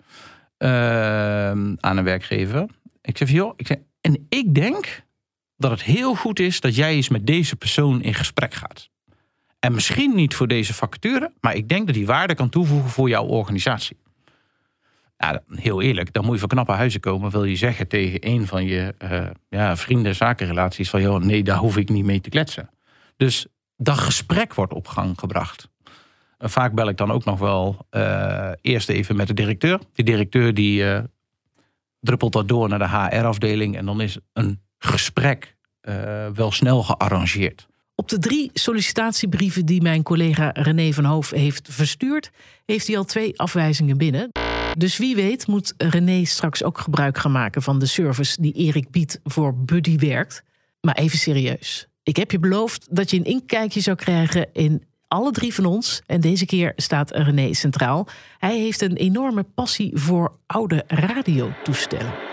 ehm, 0.57 1.75
aan 1.79 1.97
een 1.97 2.03
werkgever. 2.03 2.69
Ik 3.01 3.17
zeg, 3.17 3.31
joh, 3.31 3.53
ik 3.55 3.67
zeg, 3.67 3.77
en 4.01 4.25
ik 4.29 4.55
denk 4.55 5.05
dat 5.57 5.71
het 5.71 5.83
heel 5.83 6.15
goed 6.15 6.39
is 6.39 6.59
dat 6.59 6.75
jij 6.75 6.93
eens 6.93 7.09
met 7.09 7.27
deze 7.27 7.55
persoon 7.55 8.01
in 8.01 8.13
gesprek 8.13 8.53
gaat. 8.53 8.89
En 9.63 9.73
misschien 9.73 10.15
niet 10.15 10.35
voor 10.35 10.47
deze 10.47 10.73
vacature, 10.73 11.31
maar 11.41 11.55
ik 11.55 11.69
denk 11.69 11.85
dat 11.85 11.95
die 11.95 12.05
waarde 12.05 12.35
kan 12.35 12.49
toevoegen 12.49 12.89
voor 12.89 13.09
jouw 13.09 13.25
organisatie. 13.25 13.97
Ja, 15.17 15.41
heel 15.47 15.81
eerlijk, 15.81 16.13
dan 16.13 16.23
moet 16.23 16.33
je 16.33 16.39
van 16.39 16.49
knappe 16.49 16.71
huizen 16.71 16.99
komen. 16.99 17.31
Wil 17.31 17.43
je 17.43 17.55
zeggen 17.55 17.87
tegen 17.87 18.27
een 18.27 18.47
van 18.47 18.65
je 18.65 18.95
uh, 19.03 19.25
ja, 19.49 19.77
vrienden, 19.77 20.15
zakenrelaties: 20.15 20.89
van 20.89 21.01
joh, 21.01 21.21
nee, 21.21 21.43
daar 21.43 21.57
hoef 21.57 21.77
ik 21.77 21.89
niet 21.89 22.05
mee 22.05 22.21
te 22.21 22.29
kletsen. 22.29 22.69
Dus 23.17 23.47
dat 23.77 23.97
gesprek 23.97 24.53
wordt 24.53 24.73
op 24.73 24.87
gang 24.87 25.19
gebracht. 25.19 25.69
Vaak 26.37 26.73
bel 26.73 26.89
ik 26.89 26.97
dan 26.97 27.11
ook 27.11 27.25
nog 27.25 27.39
wel 27.39 27.87
uh, 27.91 28.51
eerst 28.61 28.89
even 28.89 29.15
met 29.15 29.27
de 29.27 29.33
directeur. 29.33 29.79
Die 29.93 30.05
directeur 30.05 30.53
die 30.53 30.83
uh, 30.83 30.99
druppelt 31.99 32.33
dat 32.33 32.47
door 32.47 32.69
naar 32.69 32.79
de 32.79 32.89
HR-afdeling. 32.89 33.77
En 33.77 33.85
dan 33.85 34.01
is 34.01 34.17
een 34.33 34.61
gesprek 34.77 35.55
wel 36.33 36.51
snel 36.51 36.83
gearrangeerd. 36.83 37.67
Op 37.95 38.09
de 38.09 38.19
drie 38.19 38.49
sollicitatiebrieven 38.53 39.65
die 39.65 39.81
mijn 39.81 40.03
collega 40.03 40.49
René 40.53 40.91
van 40.93 41.05
Hoof 41.05 41.29
heeft 41.29 41.67
verstuurd, 41.71 42.31
heeft 42.65 42.87
hij 42.87 42.97
al 42.97 43.03
twee 43.03 43.39
afwijzingen 43.39 43.97
binnen. 43.97 44.31
Dus 44.77 44.97
wie 44.97 45.15
weet 45.15 45.47
moet 45.47 45.73
René 45.77 46.25
straks 46.25 46.63
ook 46.63 46.77
gebruik 46.77 47.17
gaan 47.17 47.31
maken 47.31 47.61
van 47.61 47.79
de 47.79 47.85
service 47.85 48.41
die 48.41 48.53
Erik 48.53 48.91
biedt 48.91 49.19
voor 49.23 49.55
Buddy 49.55 49.97
werkt. 49.97 50.43
Maar 50.81 50.95
even 50.95 51.17
serieus. 51.17 51.87
Ik 52.03 52.15
heb 52.15 52.31
je 52.31 52.39
beloofd 52.39 52.87
dat 52.89 53.09
je 53.11 53.17
een 53.17 53.25
inkijkje 53.25 53.79
zou 53.79 53.97
krijgen 53.97 54.49
in 54.53 54.83
alle 55.07 55.31
drie 55.31 55.53
van 55.53 55.65
ons. 55.65 56.01
En 56.05 56.21
deze 56.21 56.45
keer 56.45 56.73
staat 56.75 57.11
René 57.11 57.53
centraal. 57.53 58.07
Hij 58.37 58.59
heeft 58.59 58.81
een 58.81 58.95
enorme 58.95 59.43
passie 59.43 59.91
voor 59.93 60.39
oude 60.45 60.83
radiotoestellen. 60.87 62.32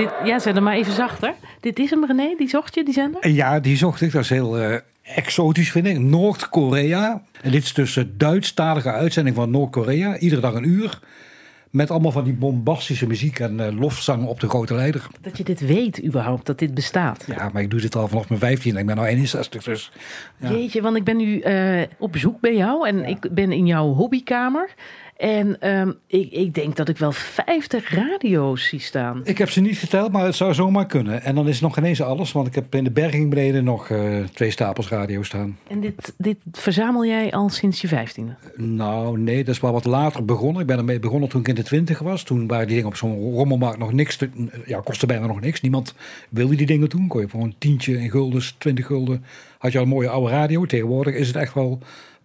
Dit, 0.00 0.10
ja, 0.24 0.38
zet 0.38 0.54
hem 0.54 0.62
maar 0.62 0.74
even 0.74 0.92
zachter. 0.92 1.34
Dit 1.60 1.78
is 1.78 1.90
hem, 1.90 2.04
René? 2.04 2.34
Die 2.36 2.48
zocht 2.48 2.74
je, 2.74 2.84
die 2.84 2.94
zender? 2.94 3.28
Ja, 3.28 3.60
die 3.60 3.76
zocht 3.76 4.00
ik. 4.00 4.12
Dat 4.12 4.22
is 4.22 4.28
heel 4.28 4.60
uh, 4.60 4.76
exotisch, 5.02 5.70
vind 5.70 5.86
ik. 5.86 5.98
Noord-Korea. 5.98 7.22
En 7.42 7.50
dit 7.50 7.62
is 7.62 7.74
dus 7.74 7.94
de 7.94 8.16
Duitsstalige 8.16 8.90
uitzending 8.92 9.36
van 9.36 9.50
Noord-Korea. 9.50 10.18
Iedere 10.18 10.40
dag 10.40 10.54
een 10.54 10.68
uur. 10.68 11.00
Met 11.70 11.90
allemaal 11.90 12.12
van 12.12 12.24
die 12.24 12.32
bombastische 12.32 13.06
muziek 13.06 13.38
en 13.38 13.58
uh, 13.58 13.80
lofzang 13.80 14.26
op 14.26 14.40
de 14.40 14.48
grote 14.48 14.74
leider. 14.74 15.06
Dat 15.20 15.36
je 15.36 15.44
dit 15.44 15.60
weet 15.60 16.04
überhaupt, 16.04 16.46
dat 16.46 16.58
dit 16.58 16.74
bestaat. 16.74 17.24
Ja, 17.26 17.50
maar 17.52 17.62
ik 17.62 17.70
doe 17.70 17.80
dit 17.80 17.96
al 17.96 18.08
vanaf 18.08 18.28
mijn 18.28 18.40
15 18.40 18.74
en 18.74 18.80
ik 18.80 18.86
ben 18.86 18.96
nu 18.96 19.04
61. 19.04 19.62
Dus, 19.62 19.92
ja. 20.36 20.50
Jeetje, 20.50 20.82
want 20.82 20.96
ik 20.96 21.04
ben 21.04 21.16
nu 21.16 21.42
uh, 21.42 21.82
op 21.98 22.12
bezoek 22.12 22.40
bij 22.40 22.56
jou 22.56 22.88
en 22.88 23.04
ik 23.04 23.28
ben 23.30 23.52
in 23.52 23.66
jouw 23.66 23.92
hobbykamer. 23.92 24.74
En 25.20 25.68
um, 25.68 25.94
ik, 26.06 26.32
ik, 26.32 26.54
denk 26.54 26.76
dat 26.76 26.88
ik 26.88 26.98
wel 26.98 27.12
50 27.12 27.94
radio's 27.94 28.68
zie 28.68 28.80
staan. 28.80 29.20
Ik 29.24 29.38
heb 29.38 29.50
ze 29.50 29.60
niet 29.60 29.78
geteld, 29.78 30.12
maar 30.12 30.24
het 30.24 30.34
zou 30.34 30.54
zomaar 30.54 30.86
kunnen. 30.86 31.22
En 31.22 31.34
dan 31.34 31.48
is 31.48 31.60
nog 31.60 31.78
ineens 31.78 32.02
alles, 32.02 32.32
want 32.32 32.46
ik 32.46 32.54
heb 32.54 32.74
in 32.74 32.84
de 32.84 32.90
berging 32.90 33.30
beneden 33.30 33.64
nog 33.64 33.88
uh, 33.88 34.24
twee 34.24 34.50
stapels 34.50 34.88
radio's 34.88 35.26
staan. 35.26 35.58
En 35.66 35.80
dit, 35.80 36.14
dit 36.18 36.36
verzamel 36.52 37.06
jij 37.06 37.32
al 37.32 37.48
sinds 37.48 37.80
je 37.80 37.88
vijftiende? 37.88 38.36
Nou, 38.56 39.18
nee, 39.18 39.44
dat 39.44 39.54
is 39.54 39.60
wel 39.60 39.72
wat 39.72 39.84
later 39.84 40.24
begonnen. 40.24 40.60
Ik 40.60 40.66
ben 40.66 40.78
ermee 40.78 41.00
begonnen 41.00 41.28
toen 41.28 41.40
ik 41.40 41.48
in 41.48 41.54
de 41.54 41.62
twintig 41.62 41.98
was. 41.98 42.22
Toen 42.22 42.46
waren 42.46 42.66
die 42.66 42.74
dingen 42.74 42.90
op 42.90 42.96
zo'n 42.96 43.32
rommelmarkt 43.32 43.78
nog 43.78 43.92
niks. 43.92 44.16
Te, 44.16 44.30
ja, 44.66 44.80
kostte 44.80 45.06
bijna 45.06 45.26
nog 45.26 45.40
niks. 45.40 45.60
Niemand 45.60 45.94
wilde 46.28 46.56
die 46.56 46.66
dingen 46.66 46.88
toen. 46.88 47.06
Kon 47.06 47.20
je 47.20 47.28
voor 47.28 47.42
een 47.42 47.54
tientje 47.58 48.00
in 48.00 48.10
guldens, 48.10 48.54
twintig 48.58 48.86
gulden, 48.86 49.24
had 49.58 49.72
je 49.72 49.78
al 49.78 49.84
een 49.84 49.90
mooie 49.90 50.08
oude 50.08 50.30
radio. 50.30 50.66
Tegenwoordig 50.66 51.14
is 51.14 51.26
het 51.26 51.36
echt 51.36 51.54
wel 51.54 51.80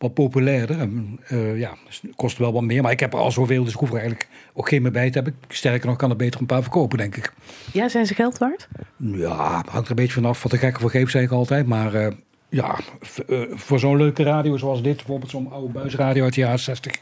wat 0.06 0.14
populairder. 0.14 0.80
En, 0.80 1.20
uh, 1.32 1.60
ja, 1.60 1.74
kost 2.16 2.38
wel 2.38 2.54
wat 2.54 2.64
meer. 2.64 2.82
Maar 2.82 2.92
ik 2.92 3.00
heb 3.00 3.14
er 3.14 3.20
al 3.20 3.32
zoveel, 3.32 3.64
dus 3.64 3.74
ik 3.74 3.80
hoef 3.80 3.90
er 3.90 3.96
eigenlijk 3.96 4.28
ook 4.54 4.70
geen 4.70 4.82
meer 4.82 4.92
bij 4.92 5.08
te 5.10 5.14
hebben. 5.14 5.36
Sterker 5.48 5.88
nog, 5.88 5.98
kan 5.98 6.10
er 6.10 6.16
beter 6.16 6.40
een 6.40 6.46
paar 6.46 6.62
verkopen, 6.62 6.98
denk 6.98 7.16
ik. 7.16 7.34
Ja, 7.74 7.90
zijn 7.90 8.06
ze 8.06 8.14
geld 8.14 8.38
waard? 8.38 8.68
Ja, 8.98 9.64
hangt 9.68 9.86
er 9.86 9.90
een 9.90 9.96
beetje 9.96 10.14
vanaf 10.14 10.44
wat 10.44 10.52
de 10.52 10.58
gekke 10.58 10.80
voor 10.80 10.90
geef, 10.90 11.10
zeg 11.10 11.24
ik 11.24 11.32
altijd. 11.32 11.68
Maar 11.68 11.96
uh, 11.96 12.08
ja, 12.50 12.80
uh, 13.28 13.42
voor 13.50 13.80
zo'n 13.80 13.98
leuke 13.98 14.24
radio 14.24 14.58
zoals 14.58 14.82
dit, 14.82 14.96
bijvoorbeeld 14.96 15.32
zo'n 15.32 15.52
oude 15.52 15.74
buisradio 15.74 16.24
uit 16.24 16.34
de 16.34 16.42
jaren 16.42 16.60
60 16.60 16.94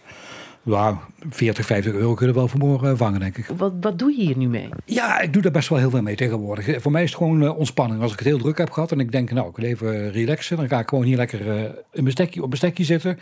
ja, 0.64 1.00
40, 1.30 1.66
50 1.66 1.94
euro 1.94 2.14
kunnen 2.14 2.36
we 2.36 2.42
wel 2.42 2.50
voor 2.50 2.60
morgen 2.60 2.98
vangen, 2.98 3.20
denk 3.20 3.38
ik. 3.38 3.46
Wat, 3.58 3.74
wat 3.82 4.00
doe 4.00 4.12
je 4.12 4.24
hier 4.24 4.38
nu 4.38 4.48
mee? 4.48 4.70
Ja, 4.86 5.20
ik 5.20 5.34
doe 5.34 5.42
daar 5.42 5.52
best 5.52 5.70
wel 5.70 5.78
heel 5.78 5.90
veel 5.90 6.02
mee 6.02 6.16
tegenwoordig. 6.16 6.82
Voor 6.82 6.92
mij 6.92 7.04
is 7.04 7.10
het 7.10 7.18
gewoon 7.18 7.44
uh, 7.44 7.58
ontspanning. 7.58 8.02
Als 8.02 8.12
ik 8.12 8.20
het 8.20 8.28
heel 8.28 8.38
druk 8.38 8.58
heb 8.58 8.72
gehad 8.72 8.92
en 8.92 9.00
ik 9.00 9.12
denk, 9.12 9.32
nou, 9.32 9.50
ik 9.50 9.56
wil 9.56 9.66
even 9.66 10.12
relaxen, 10.12 10.58
dan 10.58 10.68
ga 10.68 10.80
ik 10.80 10.90
gewoon 10.90 11.04
hier 11.04 11.18
lekker 11.18 11.48
uh, 11.48 11.62
in 11.92 12.04
mijn 12.04 12.12
stekje, 12.12 12.42
op 12.42 12.48
mijn 12.48 12.58
stekje 12.58 12.84
zitten. 12.84 13.20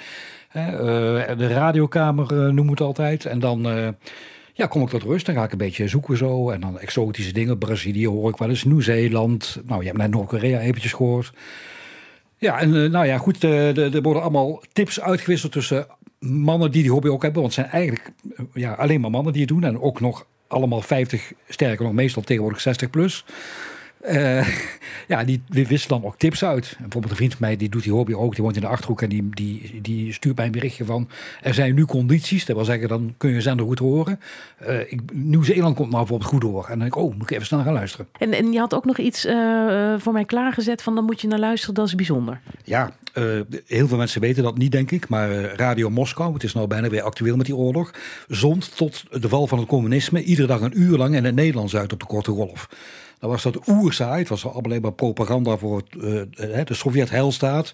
Uh, 0.55 0.63
de 1.37 1.47
radiokamer 1.47 2.53
noem 2.53 2.69
het 2.69 2.81
altijd. 2.81 3.25
En 3.25 3.39
dan 3.39 3.61
ja, 4.53 4.65
kom 4.67 4.81
ik 4.81 4.89
tot 4.89 5.03
rust. 5.03 5.25
Dan 5.25 5.35
ga 5.35 5.43
ik 5.43 5.51
een 5.51 5.57
beetje 5.57 5.87
zoeken 5.87 6.17
zo. 6.17 6.49
En 6.49 6.61
dan 6.61 6.79
exotische 6.79 7.33
dingen. 7.33 7.57
Brazilië 7.57 8.07
hoor 8.07 8.29
ik 8.29 8.37
wel 8.37 8.49
eens. 8.49 8.63
Nieuw-Zeeland. 8.63 9.61
Nou, 9.65 9.81
je 9.81 9.87
hebt 9.87 9.99
net 9.99 10.11
Noord-Korea 10.11 10.59
eventjes 10.59 10.93
gehoord. 10.93 11.33
Ja, 12.37 12.59
en 12.59 12.91
nou 12.91 13.05
ja, 13.05 13.17
goed. 13.17 13.43
er 13.43 14.01
worden 14.01 14.21
allemaal 14.21 14.63
tips 14.73 15.01
uitgewisseld 15.01 15.51
tussen 15.51 15.87
mannen 16.25 16.71
die 16.71 16.81
die 16.81 16.91
hobby 16.91 17.07
ook 17.07 17.21
hebben. 17.21 17.41
Want 17.41 17.55
het 17.55 17.65
zijn 17.65 17.75
eigenlijk 17.75 18.11
ja, 18.53 18.73
alleen 18.73 19.01
maar 19.01 19.11
mannen 19.11 19.33
die 19.33 19.41
het 19.41 19.51
doen. 19.51 19.63
En 19.63 19.81
ook 19.81 19.99
nog 19.99 20.25
allemaal 20.47 20.81
50, 20.81 21.31
sterker 21.47 21.85
nog 21.85 21.93
meestal 21.93 22.21
tegenwoordig 22.21 22.61
60 22.61 22.89
plus. 22.89 23.25
Uh, 24.09 24.47
ja, 25.07 25.23
die 25.23 25.43
wisselen 25.47 26.01
dan 26.01 26.09
ook 26.09 26.17
tips 26.17 26.43
uit. 26.43 26.75
Bijvoorbeeld 26.79 27.11
een 27.11 27.17
vriend 27.17 27.31
van 27.31 27.41
mij 27.47 27.57
die 27.57 27.69
doet 27.69 27.83
die 27.83 27.91
hobby 27.91 28.13
ook. 28.13 28.35
Die 28.35 28.43
woont 28.43 28.55
in 28.55 28.61
de 28.61 28.67
Achterhoek 28.67 29.01
en 29.01 29.09
die, 29.09 29.29
die, 29.29 29.81
die 29.81 30.13
stuurt 30.13 30.35
mij 30.35 30.45
een 30.45 30.51
berichtje 30.51 30.85
van... 30.85 31.09
er 31.41 31.53
zijn 31.53 31.75
nu 31.75 31.85
condities, 31.85 32.45
dat 32.45 32.55
wil 32.55 32.65
zeggen 32.65 32.87
dan 32.87 33.13
kun 33.17 33.31
je 33.31 33.41
zender 33.41 33.65
goed 33.65 33.79
horen. 33.79 34.19
Uh, 34.69 34.99
Nieuw-Zeeland 35.13 35.75
komt 35.75 35.89
nou 35.89 35.99
bijvoorbeeld 35.99 36.29
goed 36.29 36.41
door. 36.41 36.63
En 36.63 36.69
dan 36.69 36.79
denk 36.79 36.95
ik, 36.95 37.01
oh, 37.01 37.13
moet 37.13 37.23
ik 37.23 37.31
even 37.31 37.45
snel 37.45 37.63
gaan 37.63 37.73
luisteren. 37.73 38.07
En, 38.17 38.33
en 38.33 38.51
je 38.51 38.59
had 38.59 38.73
ook 38.73 38.85
nog 38.85 38.97
iets 38.97 39.25
uh, 39.25 39.93
voor 39.97 40.13
mij 40.13 40.25
klaargezet 40.25 40.81
van... 40.81 40.95
dan 40.95 41.05
moet 41.05 41.21
je 41.21 41.27
naar 41.27 41.39
luisteren, 41.39 41.75
dat 41.75 41.87
is 41.87 41.95
bijzonder. 41.95 42.41
Ja, 42.63 42.91
heel 43.65 43.87
veel 43.87 43.97
mensen 43.97 44.21
weten 44.21 44.43
dat 44.43 44.57
niet, 44.57 44.71
denk 44.71 44.91
ik. 44.91 45.09
Maar 45.09 45.31
Radio 45.31 45.89
Moskou, 45.89 46.33
het 46.33 46.43
is 46.43 46.53
nou 46.53 46.67
bijna 46.67 46.89
weer 46.89 47.01
actueel 47.01 47.35
met 47.35 47.45
die 47.45 47.55
oorlog... 47.55 47.93
zond 48.27 48.75
tot 48.75 49.21
de 49.21 49.29
val 49.29 49.47
van 49.47 49.59
het 49.59 49.67
communisme 49.67 50.23
iedere 50.23 50.47
dag 50.47 50.61
een 50.61 50.81
uur 50.81 50.97
lang 50.97 51.15
in 51.15 51.25
het 51.25 51.35
Nederlands 51.35 51.75
uit 51.75 51.93
op 51.93 51.99
de 51.99 52.05
korte 52.05 52.31
golf. 52.31 52.69
Dan 53.21 53.29
was 53.29 53.43
dat 53.43 53.67
oerzaai. 53.67 54.19
Het 54.19 54.29
was 54.29 54.45
alleen 54.45 54.81
maar 54.81 54.93
propaganda 54.93 55.57
voor 55.57 55.77
het, 55.77 56.03
uh, 56.39 56.65
de 56.65 56.73
Sovjet-heilstaat. 56.73 57.73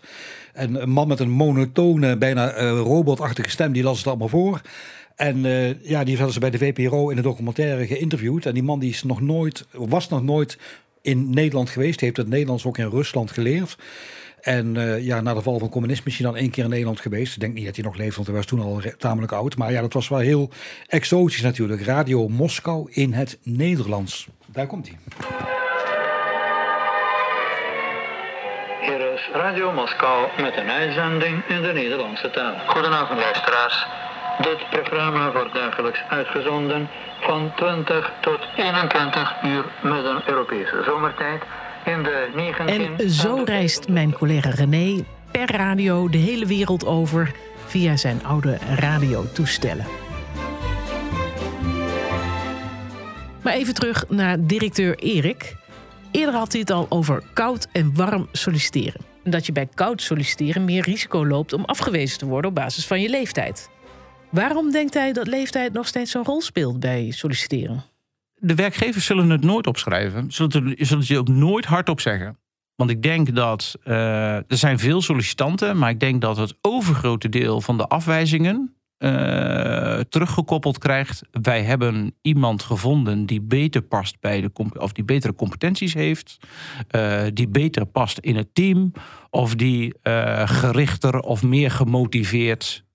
En 0.53 0.81
een 0.81 0.89
man 0.89 1.07
met 1.07 1.19
een 1.19 1.29
monotone, 1.29 2.17
bijna 2.17 2.57
uh, 2.57 2.69
robotachtige 2.69 3.49
stem, 3.49 3.71
die 3.71 3.83
las 3.83 3.97
het 3.97 4.07
allemaal 4.07 4.27
voor. 4.27 4.61
En 5.15 5.41
ja, 5.81 6.03
die 6.03 6.15
hadden 6.15 6.33
ze 6.33 6.39
bij 6.39 6.49
de 6.49 6.57
VPRO 6.57 7.09
in 7.09 7.15
de 7.15 7.21
documentaire 7.21 7.87
geïnterviewd. 7.87 8.45
En 8.45 8.53
die 8.53 8.63
man 8.63 8.79
die 8.79 8.89
is 8.89 9.03
nog 9.03 9.21
nooit, 9.21 9.65
was 9.71 10.09
nog 10.09 10.23
nooit 10.23 10.57
in 11.01 11.29
Nederland 11.29 11.69
geweest. 11.69 11.99
Heeft 11.99 12.17
het 12.17 12.29
Nederlands 12.29 12.65
ook 12.65 12.77
in 12.77 12.89
Rusland 12.89 13.31
geleerd. 13.31 13.77
En 14.47 14.75
uh, 14.75 15.05
ja, 15.05 15.21
na 15.21 15.33
de 15.33 15.41
val 15.41 15.59
van 15.59 15.69
communisme 15.69 16.11
is 16.11 16.17
hij 16.17 16.25
dan 16.25 16.35
één 16.35 16.49
keer 16.49 16.63
in 16.63 16.69
Nederland 16.69 16.99
geweest. 16.99 17.33
Ik 17.33 17.39
denk 17.39 17.53
niet 17.53 17.65
dat 17.65 17.75
hij 17.75 17.85
nog 17.85 17.95
leeft, 17.95 18.15
want 18.15 18.27
hij 18.27 18.35
was 18.35 18.45
toen 18.45 18.59
al 18.59 18.81
tamelijk 18.97 19.31
oud. 19.31 19.57
Maar 19.57 19.71
ja, 19.71 19.81
dat 19.81 19.93
was 19.93 20.07
wel 20.07 20.19
heel 20.19 20.49
exotisch 20.87 21.41
natuurlijk. 21.41 21.81
Radio 21.81 22.27
Moskou 22.27 22.91
in 22.91 23.13
het 23.13 23.39
Nederlands. 23.43 24.27
Daar 24.45 24.67
komt 24.67 24.87
hij. 24.87 24.97
Hier 28.81 29.13
is 29.13 29.29
Radio 29.33 29.71
Moskou 29.71 30.27
met 30.41 30.57
een 30.57 30.69
uitzending 30.69 31.45
in 31.47 31.61
de 31.61 31.73
Nederlandse 31.73 32.29
taal. 32.29 32.55
Goedenavond 32.67 33.19
luisteraars. 33.19 33.87
Dit 34.41 34.69
programma 34.69 35.31
wordt 35.31 35.53
dagelijks 35.53 35.99
uitgezonden 36.09 36.89
van 37.21 37.51
20 37.55 38.11
tot 38.21 38.39
21 38.57 39.35
uur 39.43 39.65
Midden-Europese 39.81 40.83
zomertijd 40.85 41.41
in 41.41 41.43
de 41.43 41.43
19... 41.43 41.66
En 42.65 43.09
zo 43.09 43.41
reist 43.45 43.87
mijn 43.87 44.13
collega 44.13 44.49
René 44.49 45.03
per 45.31 45.51
radio 45.51 46.09
de 46.09 46.17
hele 46.17 46.45
wereld 46.45 46.85
over 46.85 47.35
via 47.65 47.97
zijn 47.97 48.25
oude 48.25 48.57
radiotoestellen. 48.75 49.85
Maar 53.43 53.53
even 53.53 53.73
terug 53.73 54.09
naar 54.09 54.45
directeur 54.45 54.95
Erik. 54.95 55.55
Eerder 56.11 56.35
had 56.35 56.51
hij 56.51 56.61
het 56.61 56.71
al 56.71 56.85
over 56.89 57.23
koud 57.33 57.67
en 57.71 57.95
warm 57.95 58.27
solliciteren. 58.31 59.01
En 59.23 59.31
dat 59.31 59.45
je 59.45 59.51
bij 59.51 59.67
koud 59.73 60.01
solliciteren 60.01 60.65
meer 60.65 60.83
risico 60.83 61.27
loopt 61.27 61.53
om 61.53 61.65
afgewezen 61.65 62.17
te 62.17 62.25
worden 62.25 62.49
op 62.49 62.55
basis 62.55 62.87
van 62.87 63.01
je 63.01 63.09
leeftijd. 63.09 63.69
Waarom 64.29 64.71
denkt 64.71 64.93
hij 64.93 65.13
dat 65.13 65.27
leeftijd 65.27 65.73
nog 65.73 65.87
steeds 65.87 66.11
zo'n 66.11 66.25
rol 66.25 66.41
speelt 66.41 66.79
bij 66.79 67.11
solliciteren? 67.11 67.83
De 68.39 68.55
werkgevers 68.55 69.05
zullen 69.05 69.29
het 69.29 69.43
nooit 69.43 69.67
opschrijven. 69.67 70.31
Zullen 70.31 70.67
het, 70.77 70.89
het 70.89 71.17
ook 71.17 71.27
nooit 71.27 71.65
hardop 71.65 71.99
zeggen. 71.99 72.37
Want 72.75 72.89
ik 72.89 73.01
denk 73.01 73.35
dat 73.35 73.75
uh, 73.85 74.35
er 74.35 74.45
zijn 74.47 74.79
veel 74.79 75.01
sollicitanten, 75.01 75.77
maar 75.77 75.89
ik 75.89 75.99
denk 75.99 76.21
dat 76.21 76.37
het 76.37 76.55
overgrote 76.61 77.29
deel 77.29 77.61
van 77.61 77.77
de 77.77 77.87
afwijzingen 77.87 78.75
uh, 78.99 79.99
teruggekoppeld 80.09 80.77
krijgt. 80.77 81.21
Wij 81.31 81.63
hebben 81.63 82.15
iemand 82.21 82.63
gevonden 82.63 83.25
die 83.25 83.41
beter 83.41 83.81
past 83.81 84.19
bij 84.19 84.41
de 84.41 84.51
of 84.77 84.91
die 84.91 85.03
betere 85.03 85.35
competenties 85.35 85.93
heeft, 85.93 86.37
uh, 86.91 87.21
die 87.33 87.47
beter 87.47 87.85
past 87.85 88.17
in 88.17 88.35
het 88.35 88.55
team, 88.55 88.91
of 89.29 89.55
die 89.55 89.93
gerichter 90.45 91.19
of 91.19 91.43
meer 91.43 91.71
gemotiveerd 91.71 92.85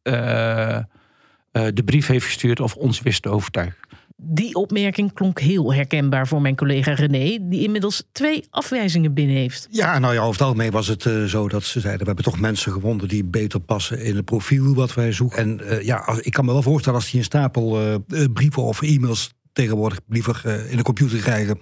de 1.52 1.82
brief 1.84 2.06
heeft 2.06 2.24
gestuurd 2.24 2.60
of 2.60 2.76
ons 2.76 3.00
wist 3.00 3.22
te 3.22 3.28
overtuigen. 3.28 3.91
Die 4.16 4.54
opmerking 4.54 5.12
klonk 5.12 5.40
heel 5.40 5.74
herkenbaar 5.74 6.26
voor 6.26 6.40
mijn 6.40 6.56
collega 6.56 6.92
René, 6.92 7.38
die 7.40 7.62
inmiddels 7.62 8.02
twee 8.12 8.44
afwijzingen 8.50 9.14
binnen 9.14 9.36
heeft. 9.36 9.68
Ja, 9.70 9.98
nou 9.98 10.14
ja, 10.14 10.20
over 10.20 10.32
het 10.32 10.42
algemeen 10.42 10.70
was 10.70 10.86
het 10.86 11.04
uh, 11.04 11.24
zo 11.24 11.48
dat 11.48 11.64
ze 11.64 11.80
zeiden: 11.80 12.00
we 12.00 12.06
hebben 12.06 12.24
toch 12.24 12.40
mensen 12.40 12.72
gevonden 12.72 13.08
die 13.08 13.24
beter 13.24 13.60
passen 13.60 14.04
in 14.04 14.16
het 14.16 14.24
profiel 14.24 14.74
wat 14.74 14.94
wij 14.94 15.12
zoeken. 15.12 15.38
En 15.38 15.60
uh, 15.62 15.82
ja, 15.82 16.18
ik 16.20 16.32
kan 16.32 16.44
me 16.44 16.52
wel 16.52 16.62
voorstellen 16.62 16.98
als 16.98 17.10
die 17.10 17.18
een 17.18 17.24
stapel 17.24 17.82
uh, 17.82 18.24
brieven 18.32 18.62
of 18.62 18.82
e-mails 18.82 19.32
tegenwoordig 19.52 20.00
liever 20.08 20.66
in 20.70 20.76
de 20.76 20.82
computer 20.82 21.18
krijgen. 21.18 21.58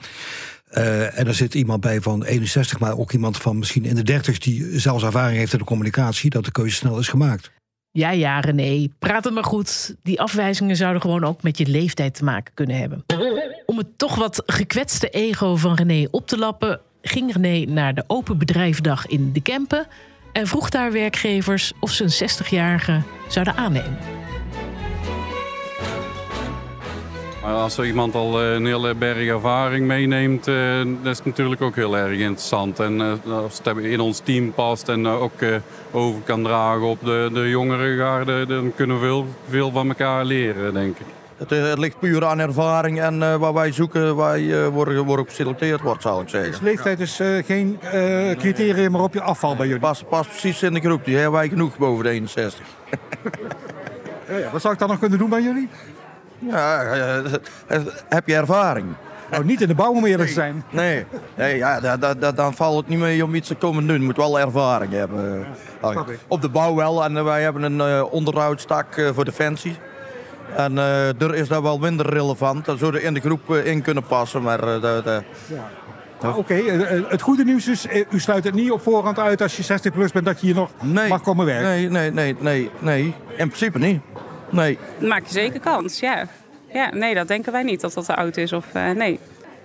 En 0.70 1.26
er 1.26 1.34
zit 1.34 1.54
iemand 1.54 1.80
bij 1.80 2.00
van 2.00 2.24
61, 2.24 2.80
maar 2.80 2.98
ook 2.98 3.12
iemand 3.12 3.36
van 3.36 3.58
misschien 3.58 3.84
in 3.84 3.94
de 3.94 4.02
30 4.02 4.38
die 4.38 4.80
zelfs 4.80 5.04
ervaring 5.04 5.38
heeft 5.38 5.52
in 5.52 5.58
de 5.58 5.64
communicatie, 5.64 6.30
dat 6.30 6.44
de 6.44 6.52
keuze 6.52 6.74
snel 6.74 6.98
is 6.98 7.08
gemaakt. 7.08 7.50
Ja, 7.92 8.10
ja, 8.10 8.40
René, 8.40 8.88
praat 8.98 9.24
het 9.24 9.34
maar 9.34 9.44
goed. 9.44 9.94
Die 10.02 10.20
afwijzingen 10.20 10.76
zouden 10.76 11.02
gewoon 11.02 11.24
ook 11.24 11.42
met 11.42 11.58
je 11.58 11.66
leeftijd 11.66 12.14
te 12.14 12.24
maken 12.24 12.54
kunnen 12.54 12.76
hebben. 12.76 13.04
Om 13.66 13.78
het 13.78 13.98
toch 13.98 14.14
wat 14.14 14.42
gekwetste 14.46 15.08
ego 15.08 15.56
van 15.56 15.74
René 15.74 16.08
op 16.10 16.26
te 16.26 16.38
lappen, 16.38 16.80
ging 17.02 17.32
René 17.32 17.72
naar 17.72 17.94
de 17.94 18.04
Open 18.06 18.38
Bedrijfdag 18.38 19.06
in 19.06 19.32
de 19.32 19.42
Kempen 19.42 19.86
en 20.32 20.46
vroeg 20.46 20.68
daar 20.68 20.92
werkgevers 20.92 21.72
of 21.80 21.90
ze 21.90 22.04
een 22.04 22.30
60-jarige 22.30 23.02
zouden 23.28 23.56
aannemen. 23.56 24.19
Maar 27.42 27.54
als 27.54 27.78
er 27.78 27.86
iemand 27.86 28.14
al 28.14 28.42
een 28.42 28.66
hele 28.66 28.94
berg 28.94 29.28
ervaring 29.28 29.86
meeneemt, 29.86 30.48
uh, 30.48 30.56
dat 31.02 31.12
is 31.12 31.24
natuurlijk 31.24 31.62
ook 31.62 31.74
heel 31.74 31.96
erg 31.96 32.18
interessant. 32.18 32.78
En 32.78 33.00
uh, 33.00 33.42
als 33.42 33.60
het 33.62 33.76
in 33.76 34.00
ons 34.00 34.18
team 34.18 34.52
past 34.52 34.88
en 34.88 35.00
uh, 35.00 35.22
ook 35.22 35.42
over 35.90 36.20
kan 36.20 36.42
dragen 36.42 36.86
op 36.86 36.98
de, 37.04 37.30
de 37.32 37.48
jongere 37.48 37.96
garde, 37.96 38.46
dan 38.46 38.72
kunnen 38.74 39.00
we 39.00 39.06
veel, 39.06 39.26
veel 39.48 39.70
van 39.70 39.88
elkaar 39.88 40.24
leren, 40.24 40.74
denk 40.74 40.98
ik. 40.98 41.06
Het, 41.40 41.50
het, 41.50 41.78
ligt 41.78 41.98
puur 41.98 42.24
aan 42.24 42.38
ervaring 42.38 43.00
en 43.00 43.14
uh, 43.14 43.36
waar 43.36 43.54
wij 43.54 43.72
zoeken, 43.72 44.16
waar 44.16 44.38
je 44.38 44.70
worden, 44.72 45.04
worden 45.04 45.26
geselecteerd 45.26 45.80
wordt, 45.80 46.02
zou 46.02 46.22
ik 46.22 46.28
zeggen. 46.28 46.50
Dus 46.50 46.60
leeftijd 46.60 47.00
is 47.00 47.20
uh, 47.20 47.44
geen 47.44 47.78
uh, 47.84 48.30
criterium 48.36 48.92
waarop 48.92 49.14
je 49.14 49.22
afval 49.22 49.56
bij 49.56 49.66
jullie? 49.66 49.80
Pas, 49.80 50.02
pas 50.08 50.26
precies 50.26 50.62
in 50.62 50.74
de 50.74 50.80
groep, 50.80 51.04
die 51.04 51.14
hebben 51.14 51.32
wij 51.32 51.48
genoeg 51.48 51.78
boven 51.78 52.04
de 52.04 52.10
61. 52.10 52.66
ja, 54.28 54.36
ja. 54.36 54.50
Wat 54.50 54.60
zou 54.60 54.72
ik 54.72 54.78
dan 54.78 54.88
nog 54.88 54.98
kunnen 54.98 55.18
doen 55.18 55.28
bij 55.28 55.42
jullie? 55.42 55.68
Ja, 56.40 56.82
heb 58.08 58.26
je 58.26 58.34
ervaring? 58.34 58.86
Nou, 59.30 59.44
niet 59.44 59.60
in 59.60 59.68
de 59.68 59.74
bouw 59.74 59.92
om 59.92 60.04
eerlijk 60.04 60.28
te 60.28 60.34
zijn. 60.34 60.64
Nee, 60.70 61.04
nee 61.36 61.56
ja, 61.56 61.80
dat, 61.80 62.20
dat, 62.20 62.36
dan 62.36 62.54
valt 62.54 62.76
het 62.76 62.88
niet 62.88 62.98
mee 62.98 63.24
om 63.24 63.34
iets 63.34 63.48
te 63.48 63.54
komen 63.54 63.86
doen. 63.86 63.98
Je 63.98 64.04
moet 64.04 64.16
wel 64.16 64.40
ervaring 64.40 64.92
hebben. 64.92 65.46
Op 66.28 66.42
de 66.42 66.48
bouw 66.48 66.74
wel. 66.74 67.04
En 67.04 67.24
wij 67.24 67.42
hebben 67.42 67.62
een 67.62 68.04
onderhoudstak 68.04 69.10
voor 69.14 69.24
Defensie. 69.24 69.76
En 70.56 70.72
uh, 70.72 71.22
er 71.22 71.34
is 71.34 71.48
dat 71.48 71.62
wel 71.62 71.78
minder 71.78 72.06
relevant. 72.06 72.64
Dan 72.64 72.78
zouden 72.78 73.02
in 73.02 73.14
de 73.14 73.20
groep 73.20 73.54
in 73.54 73.82
kunnen 73.82 74.02
passen. 74.02 74.42
Maar 74.42 74.60
de, 74.60 75.00
de... 75.04 75.22
ja. 75.46 75.68
Nou, 76.20 76.38
Oké, 76.38 76.54
okay. 76.54 77.04
het 77.08 77.22
goede 77.22 77.44
nieuws 77.44 77.68
is, 77.68 77.86
u 78.10 78.20
sluit 78.20 78.44
het 78.44 78.54
niet 78.54 78.70
op 78.70 78.82
voorhand 78.82 79.18
uit 79.18 79.42
als 79.42 79.56
je 79.56 79.62
60 79.62 79.92
plus 79.92 80.12
bent 80.12 80.24
dat 80.24 80.40
je 80.40 80.46
hier 80.46 80.54
nog 80.54 80.70
nee, 80.80 81.08
mag 81.08 81.22
komen 81.22 81.46
werken. 81.46 81.68
Nee, 81.68 81.88
nee, 81.88 82.10
nee, 82.10 82.36
nee, 82.40 82.70
nee. 82.78 83.14
In 83.36 83.46
principe 83.46 83.78
niet. 83.78 84.00
Nee. 84.50 84.78
Maak 84.98 85.26
je 85.26 85.32
zeker 85.32 85.60
kans, 85.60 86.00
ja. 86.00 86.26
Ja, 86.72 86.94
nee, 86.94 87.14
dat 87.14 87.28
denken 87.28 87.52
wij 87.52 87.62
niet 87.62 87.80
dat 87.80 87.92
dat 87.92 88.04
te 88.04 88.16
oud 88.16 88.36
is. 88.36 88.52
Of, 88.52 88.72
nee. 88.72 89.18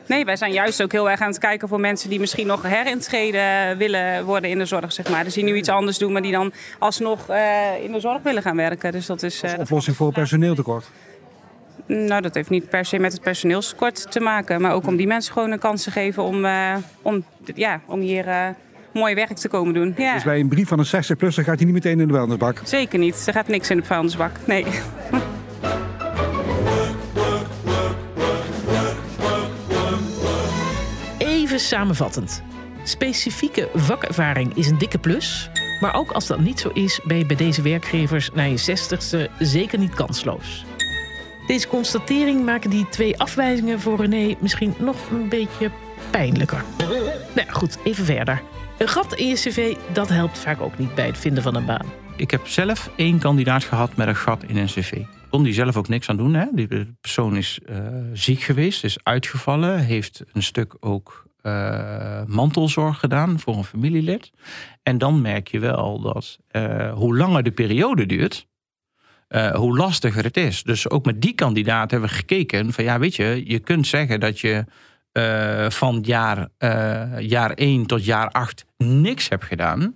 Nee, 0.08 0.26
wij 0.26 0.36
zijn 0.36 0.52
juist 0.52 0.84
ook 0.84 0.92
heel 0.92 1.10
erg 1.10 1.22
aan 1.22 1.28
het 1.30 1.40
kijken 1.40 1.68
voor 1.68 1.80
mensen 1.80 2.10
die 2.10 2.20
misschien 2.20 2.48
nog 2.48 2.62
herintreden 2.62 3.78
willen 3.78 4.26
worden 4.26 4.50
in 4.50 4.58
de 4.58 4.66
zorg. 4.66 4.94
Zeg 4.94 5.10
maar. 5.10 5.24
Dus 5.24 5.34
die 5.34 5.44
nu 5.44 5.56
iets 5.56 5.70
anders 5.70 5.98
doen, 5.98 6.12
maar 6.12 6.22
die 6.22 6.32
dan 6.32 6.54
alsnog 6.80 7.30
uh, 7.30 7.84
in 7.84 7.92
de 7.92 8.00
zorg 8.00 8.22
willen 8.22 8.42
gaan 8.42 8.56
werken. 8.56 8.92
Dus 8.92 9.06
dat 9.06 9.24
is. 9.24 9.44
Uh, 9.44 9.52
Als 9.52 9.60
oplossing 9.60 9.96
voor 9.96 10.12
personeeltekort? 10.12 10.86
Nou, 11.86 12.22
dat 12.22 12.34
heeft 12.34 12.50
niet 12.50 12.70
per 12.70 12.86
se 12.86 13.00
met 13.00 13.12
het 13.12 13.22
personeelstekort 13.22 14.12
te 14.12 14.20
maken. 14.20 14.62
Maar 14.62 14.74
ook 14.74 14.88
om 14.88 14.96
die 14.96 15.08
mensen 15.08 15.34
gewoon 15.34 15.52
een 15.52 15.60
kans 15.60 15.84
te 15.84 15.92
geven 15.92 16.24
om, 16.24 16.46
uh, 16.46 16.76
om, 17.02 17.26
ja, 17.56 17.82
om 17.86 18.00
hier 18.00 18.56
mooi 18.96 19.16
werk 19.16 19.36
te 19.36 19.48
komen 19.48 19.74
doen. 19.74 19.94
Ja. 19.98 20.14
Dus 20.14 20.24
bij 20.24 20.40
een 20.40 20.48
brief 20.48 20.68
van 20.68 20.80
een 20.80 20.86
60-plusser 20.86 21.44
gaat 21.44 21.56
hij 21.56 21.66
niet 21.66 21.74
meteen 21.74 22.00
in 22.00 22.08
de 22.08 22.14
vuilnisbak? 22.14 22.62
Zeker 22.64 23.00
niet. 23.00 23.24
Er 23.28 23.34
gaat 23.34 23.48
niks 23.48 23.70
in 23.70 23.78
de 23.78 23.84
vuilnisbak. 23.84 24.32
Nee. 24.46 24.66
Even 31.18 31.60
samenvattend. 31.60 32.44
Specifieke 32.84 33.70
vakervaring 33.74 34.56
is 34.56 34.68
een 34.68 34.78
dikke 34.78 34.98
plus. 34.98 35.50
Maar 35.80 35.96
ook 35.96 36.12
als 36.12 36.28
dat 36.28 36.40
niet 36.40 36.60
zo 36.60 36.70
is, 36.70 37.00
ben 37.04 37.18
je 37.18 37.26
bij 37.26 37.36
deze 37.36 37.62
werkgevers 37.62 38.30
na 38.34 38.44
je 38.44 38.58
zestigste 38.58 39.30
zeker 39.40 39.80
niet 39.80 39.96
kansloos. 39.96 40.66
Deze 41.48 41.68
constatering 41.68 42.46
maken 42.46 42.70
die 42.70 42.90
twee 42.90 43.20
afwijzingen 43.20 43.80
voor 43.80 44.06
René 44.06 44.36
misschien 44.40 44.74
nog 44.80 45.10
een 45.12 45.30
beetje 45.30 45.72
pijnlijker. 46.10 46.64
Nou 47.36 47.50
goed, 47.50 47.78
even 47.84 48.06
verder. 48.06 48.42
Een 48.78 48.88
gat 48.88 49.14
in 49.14 49.28
je 49.28 49.36
cv, 49.36 49.76
dat 49.94 50.10
helpt 50.10 50.40
vaak 50.40 50.62
ook 50.62 50.78
niet 50.78 50.96
bij 50.96 51.06
het 51.06 51.18
vinden 51.18 51.44
van 51.44 51.56
een 51.56 51.66
baan. 51.66 51.86
Ik 52.16 52.32
heb 52.32 52.48
zelf 52.48 52.92
één 52.96 53.20
kandidaat 53.20 53.64
gehad 53.64 53.96
met 53.96 54.08
een 54.08 54.16
gat 54.16 54.44
in 54.44 54.58
een 54.58 54.66
cv. 54.66 55.04
Kon 55.30 55.44
die 55.44 55.54
zelf 55.54 55.78
ook 55.78 55.88
niks 55.88 56.10
aan 56.10 56.18
doen. 56.18 56.34
Hè? 56.34 56.46
Die 56.52 56.96
persoon 57.02 57.38
is 57.38 57.60
uh, 57.70 57.78
ziek 58.14 58.42
geweest, 58.42 58.84
is 58.84 59.04
uitgevallen, 59.04 59.80
heeft 59.80 60.24
een 60.34 60.44
stuk 60.44 60.76
ook 60.80 61.28
uh, 61.44 62.24
mantelzorg 62.26 63.00
gedaan 63.00 63.40
voor 63.40 63.58
een 63.58 63.64
familielid. 63.64 64.32
En 64.84 64.98
dan 64.98 65.22
merk 65.22 65.48
je 65.48 65.60
wel 65.60 66.02
dat 66.02 66.38
uh, 66.52 66.94
hoe 66.94 67.18
langer 67.18 67.44
de 67.44 67.52
periode 67.52 68.06
duurt, 68.06 68.48
hoe 69.54 69.78
lastiger 69.78 70.24
het 70.24 70.38
is. 70.38 70.64
Dus 70.64 70.90
ook 70.90 71.06
met 71.06 71.22
die 71.22 71.34
kandidaat 71.34 71.92
hebben 71.92 72.10
we 72.10 72.16
gekeken 72.16 72.74
van 72.74 72.84
ja, 72.84 73.00
weet 73.00 73.16
je, 73.16 73.44
je 73.46 73.60
kunt 73.60 73.88
zeggen 73.88 74.20
dat 74.20 74.40
je 74.40 74.66
van 75.70 76.00
jaar, 76.02 76.48
jaar 77.20 77.52
1 77.52 77.86
tot 77.86 78.06
jaar 78.06 78.30
8 78.30 78.66
niks 78.78 79.30
hebt 79.30 79.44
gedaan. 79.44 79.96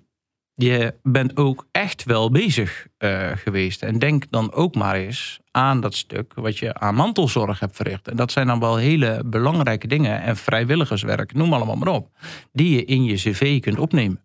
Je 0.54 0.94
bent 1.04 1.38
ook 1.38 1.68
echt 1.72 2.04
wel 2.04 2.32
bezig 2.32 2.88
geweest. 3.36 3.84
En 3.84 4.00
denk 4.00 4.24
dan 4.30 4.54
ook 4.54 4.76
maar 4.76 4.96
eens 4.96 5.40
aan 5.52 5.82
dat 5.82 5.96
stuk 5.96 6.34
wat 6.34 6.58
je 6.58 6.74
aan 6.74 6.96
mantelzorg 6.96 7.60
hebt 7.60 7.76
verricht. 7.76 8.08
En 8.08 8.16
dat 8.16 8.32
zijn 8.32 8.48
dan 8.48 8.60
wel 8.60 8.76
hele 8.76 9.22
belangrijke 9.26 9.88
dingen 9.88 10.22
en 10.22 10.38
vrijwilligerswerk, 10.38 11.34
noem 11.34 11.54
allemaal 11.54 11.76
maar 11.76 11.88
op, 11.88 12.10
die 12.52 12.76
je 12.76 12.86
in 12.86 13.04
je 13.04 13.16
cv 13.16 13.60
kunt 13.60 13.80
opnemen. 13.80 14.22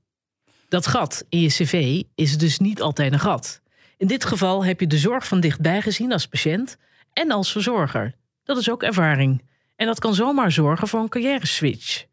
Dat 0.68 0.86
gat 0.86 1.24
in 1.28 1.40
je 1.40 1.48
cv 1.48 2.02
is 2.14 2.38
dus 2.38 2.58
niet 2.58 2.82
altijd 2.82 3.12
een 3.12 3.20
gat. 3.20 3.62
In 3.96 4.06
dit 4.06 4.24
geval 4.24 4.64
heb 4.64 4.80
je 4.80 4.86
de 4.86 4.98
zorg 4.98 5.26
van 5.26 5.40
dichtbij 5.40 5.82
gezien 5.82 6.12
als 6.12 6.26
patiënt 6.26 6.76
en 7.12 7.30
als 7.30 7.52
verzorger. 7.52 8.14
Dat 8.44 8.56
is 8.56 8.70
ook 8.70 8.82
ervaring. 8.82 9.42
En 9.84 9.90
dat 9.90 9.98
kan 9.98 10.14
zomaar 10.14 10.52
zorgen 10.52 10.88
voor 10.88 11.00
een 11.00 11.08
carrière 11.08 11.46
switch. 11.46 12.04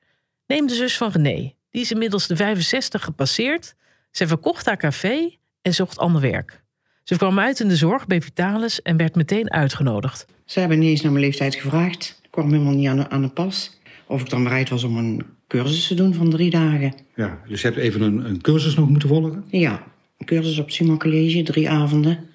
Neem 0.47 0.67
de 0.67 0.75
zus 0.75 0.97
van 0.97 1.11
René. 1.11 1.53
Die 1.69 1.81
is 1.81 1.91
inmiddels 1.91 2.27
de 2.27 2.35
65 2.35 3.03
gepasseerd. 3.03 3.75
Ze 4.11 4.27
verkocht 4.27 4.65
haar 4.65 4.77
café 4.77 5.35
en 5.61 5.73
zocht 5.73 5.97
ander 5.97 6.21
werk. 6.21 6.63
Ze 7.03 7.17
kwam 7.17 7.39
uit 7.39 7.59
in 7.59 7.67
de 7.67 7.75
zorg 7.75 8.07
bij 8.07 8.21
Vitalis 8.21 8.81
en 8.81 8.97
werd 8.97 9.15
meteen 9.15 9.51
uitgenodigd. 9.51 10.25
Ze 10.45 10.59
hebben 10.59 10.79
niet 10.79 10.89
eens 10.89 11.01
naar 11.01 11.11
mijn 11.11 11.23
leeftijd 11.23 11.55
gevraagd. 11.55 12.19
Ik 12.23 12.31
kwam 12.31 12.51
helemaal 12.51 12.73
niet 12.73 12.87
aan 12.87 12.97
de, 12.97 13.09
aan 13.09 13.21
de 13.21 13.29
pas. 13.29 13.79
Of 14.05 14.21
ik 14.21 14.29
dan 14.29 14.43
bereid 14.43 14.69
was 14.69 14.83
om 14.83 14.97
een 14.97 15.25
cursus 15.47 15.87
te 15.87 15.93
doen 15.93 16.13
van 16.13 16.29
drie 16.29 16.49
dagen. 16.49 16.93
Ja, 17.15 17.41
dus 17.47 17.61
je 17.61 17.67
hebt 17.67 17.79
even 17.79 18.01
een, 18.01 18.25
een 18.25 18.41
cursus 18.41 18.75
nog 18.75 18.89
moeten 18.89 19.09
volgen? 19.09 19.43
Ja, 19.47 19.83
een 20.17 20.25
cursus 20.25 20.59
op 20.59 20.71
Simon 20.71 20.99
College, 20.99 21.43
drie 21.43 21.69
avonden. 21.69 22.29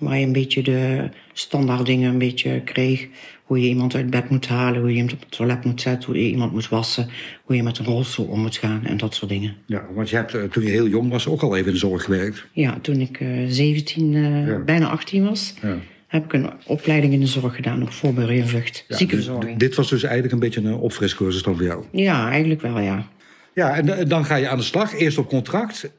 Waar 0.00 0.18
je 0.18 0.26
een 0.26 0.32
beetje 0.32 0.62
de 0.62 1.08
standaard 1.32 1.86
dingen 1.86 2.10
een 2.10 2.18
beetje 2.18 2.62
kreeg. 2.64 3.08
Hoe 3.44 3.60
je 3.60 3.68
iemand 3.68 3.94
uit 3.94 4.10
bed 4.10 4.30
moet 4.30 4.48
halen, 4.48 4.80
hoe 4.80 4.88
je 4.88 4.94
iemand 4.94 5.12
op 5.12 5.20
het 5.20 5.30
toilet 5.30 5.64
moet 5.64 5.80
zetten, 5.80 6.10
hoe 6.10 6.22
je 6.22 6.30
iemand 6.30 6.52
moet 6.52 6.68
wassen, 6.68 7.08
hoe 7.42 7.56
je 7.56 7.62
met 7.62 7.78
een 7.78 7.84
rolstoel 7.84 8.26
om 8.26 8.40
moet 8.40 8.56
gaan 8.56 8.84
en 8.84 8.96
dat 8.96 9.14
soort 9.14 9.30
dingen. 9.30 9.56
Ja, 9.66 9.86
want 9.94 10.10
je 10.10 10.16
hebt 10.16 10.34
eh, 10.34 10.42
toen 10.42 10.62
je 10.62 10.70
heel 10.70 10.88
jong 10.88 11.10
was 11.10 11.28
ook 11.28 11.42
al 11.42 11.56
even 11.56 11.66
in 11.66 11.72
de 11.72 11.78
zorg 11.78 12.04
gewerkt. 12.04 12.46
Ja, 12.52 12.78
toen 12.82 13.00
ik 13.00 13.20
uh, 13.20 13.44
17, 13.48 14.12
uh, 14.12 14.46
ja. 14.46 14.58
bijna 14.58 14.88
18 14.88 15.24
was, 15.24 15.54
ja. 15.62 15.76
heb 16.06 16.24
ik 16.24 16.32
een 16.32 16.50
opleiding 16.66 17.12
in 17.12 17.20
de 17.20 17.26
zorg 17.26 17.54
gedaan, 17.54 17.78
nog 17.78 17.94
voorbereiding 17.94 18.82
ja, 18.88 18.96
ziekenverzorging. 18.96 19.58
Dit 19.58 19.74
was 19.74 19.88
dus 19.88 20.02
eigenlijk 20.02 20.32
een 20.32 20.40
beetje 20.40 20.60
een 20.60 20.74
opfriscursus 20.74 21.42
dan 21.42 21.56
voor 21.56 21.64
jou? 21.64 21.84
Ja, 21.92 22.30
eigenlijk 22.30 22.60
wel, 22.60 22.80
ja. 22.80 23.06
Ja, 23.54 23.76
en 23.76 24.08
dan 24.08 24.24
ga 24.24 24.34
je 24.34 24.48
aan 24.48 24.58
de 24.58 24.64
slag, 24.64 24.94
eerst 24.94 25.18
op 25.18 25.28
contract. 25.28 25.90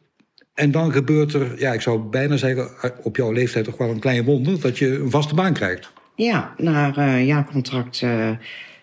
En 0.53 0.71
dan 0.71 0.91
gebeurt 0.91 1.33
er, 1.33 1.59
ja, 1.59 1.73
ik 1.73 1.81
zou 1.81 1.99
bijna 1.99 2.37
zeggen, 2.37 2.69
op 3.03 3.15
jouw 3.15 3.31
leeftijd 3.31 3.65
toch 3.65 3.77
wel 3.77 3.89
een 3.89 3.99
klein 3.99 4.23
wonder, 4.23 4.61
dat 4.61 4.77
je 4.77 4.99
een 4.99 5.09
vaste 5.09 5.35
baan 5.35 5.53
krijgt. 5.53 5.91
Ja, 6.15 6.53
na 6.57 6.97
uh, 6.97 7.25
jaarcontract 7.25 8.01
uh, 8.01 8.29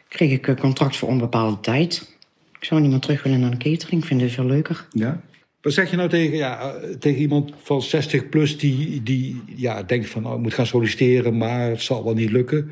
kreeg 0.08 0.30
ik 0.30 0.46
een 0.46 0.58
contract 0.58 0.96
voor 0.96 1.08
onbepaalde 1.08 1.60
tijd. 1.60 2.16
Ik 2.58 2.64
zou 2.64 2.80
niet 2.80 2.90
meer 2.90 3.00
terug 3.00 3.22
willen 3.22 3.40
naar 3.40 3.50
de 3.50 3.56
catering, 3.56 4.00
ik 4.02 4.08
vind 4.08 4.20
het 4.20 4.30
veel 4.30 4.44
leuker. 4.44 4.86
Ja. 4.90 5.20
Wat 5.60 5.72
zeg 5.72 5.90
je 5.90 5.96
nou 5.96 6.08
tegen, 6.08 6.36
ja, 6.36 6.74
tegen 6.98 7.20
iemand 7.20 7.52
van 7.62 7.82
60 7.82 8.28
plus 8.28 8.58
die, 8.58 9.02
die 9.02 9.42
ja, 9.56 9.82
denkt 9.82 10.08
van, 10.08 10.22
nou, 10.22 10.36
ik 10.36 10.42
moet 10.42 10.54
gaan 10.54 10.66
solliciteren, 10.66 11.36
maar 11.36 11.68
het 11.68 11.82
zal 11.82 12.04
wel 12.04 12.14
niet 12.14 12.30
lukken? 12.30 12.70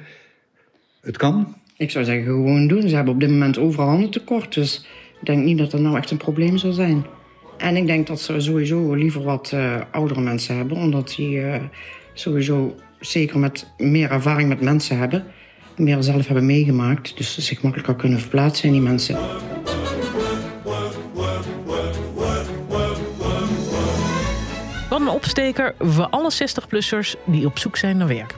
Het 1.00 1.16
kan? 1.16 1.56
Ik 1.76 1.90
zou 1.90 2.04
zeggen, 2.04 2.24
gewoon 2.24 2.68
doen. 2.68 2.88
Ze 2.88 2.94
hebben 2.94 3.14
op 3.14 3.20
dit 3.20 3.30
moment 3.30 3.59
overal 3.59 3.88
handen 3.88 4.11
tekort, 4.11 4.54
dus 4.54 4.87
ik 5.20 5.26
denk 5.26 5.44
niet 5.44 5.59
dat 5.59 5.70
dat 5.70 5.80
nou 5.80 5.96
echt 5.96 6.11
een 6.11 6.16
probleem 6.16 6.56
zal 6.56 6.72
zijn. 6.72 7.06
En 7.57 7.77
ik 7.77 7.87
denk 7.87 8.07
dat 8.07 8.21
ze 8.21 8.40
sowieso 8.40 8.95
liever 8.95 9.23
wat 9.23 9.51
uh, 9.55 9.81
oudere 9.90 10.21
mensen 10.21 10.57
hebben, 10.57 10.77
omdat 10.77 11.14
die 11.16 11.37
uh, 11.37 11.55
sowieso 12.12 12.75
zeker 13.01 13.38
met 13.38 13.73
meer 13.79 14.11
ervaring 14.11 14.49
met 14.49 14.61
mensen 14.61 14.99
hebben, 14.99 15.25
meer 15.77 16.03
zelf 16.03 16.27
hebben 16.27 16.47
meegemaakt, 16.47 17.16
dus 17.16 17.38
zich 17.38 17.62
makkelijker 17.62 17.97
kunnen 17.97 18.21
verplaatsen 18.21 18.66
in 18.66 18.73
die 18.73 18.83
mensen. 18.83 19.19
Wat 24.90 25.01
een 25.01 25.09
opsteker 25.09 25.75
voor 25.79 26.09
alle 26.09 26.33
60-plussers 26.33 27.14
die 27.25 27.47
op 27.47 27.59
zoek 27.59 27.77
zijn 27.77 27.97
naar 27.97 28.09
werk. 28.09 28.35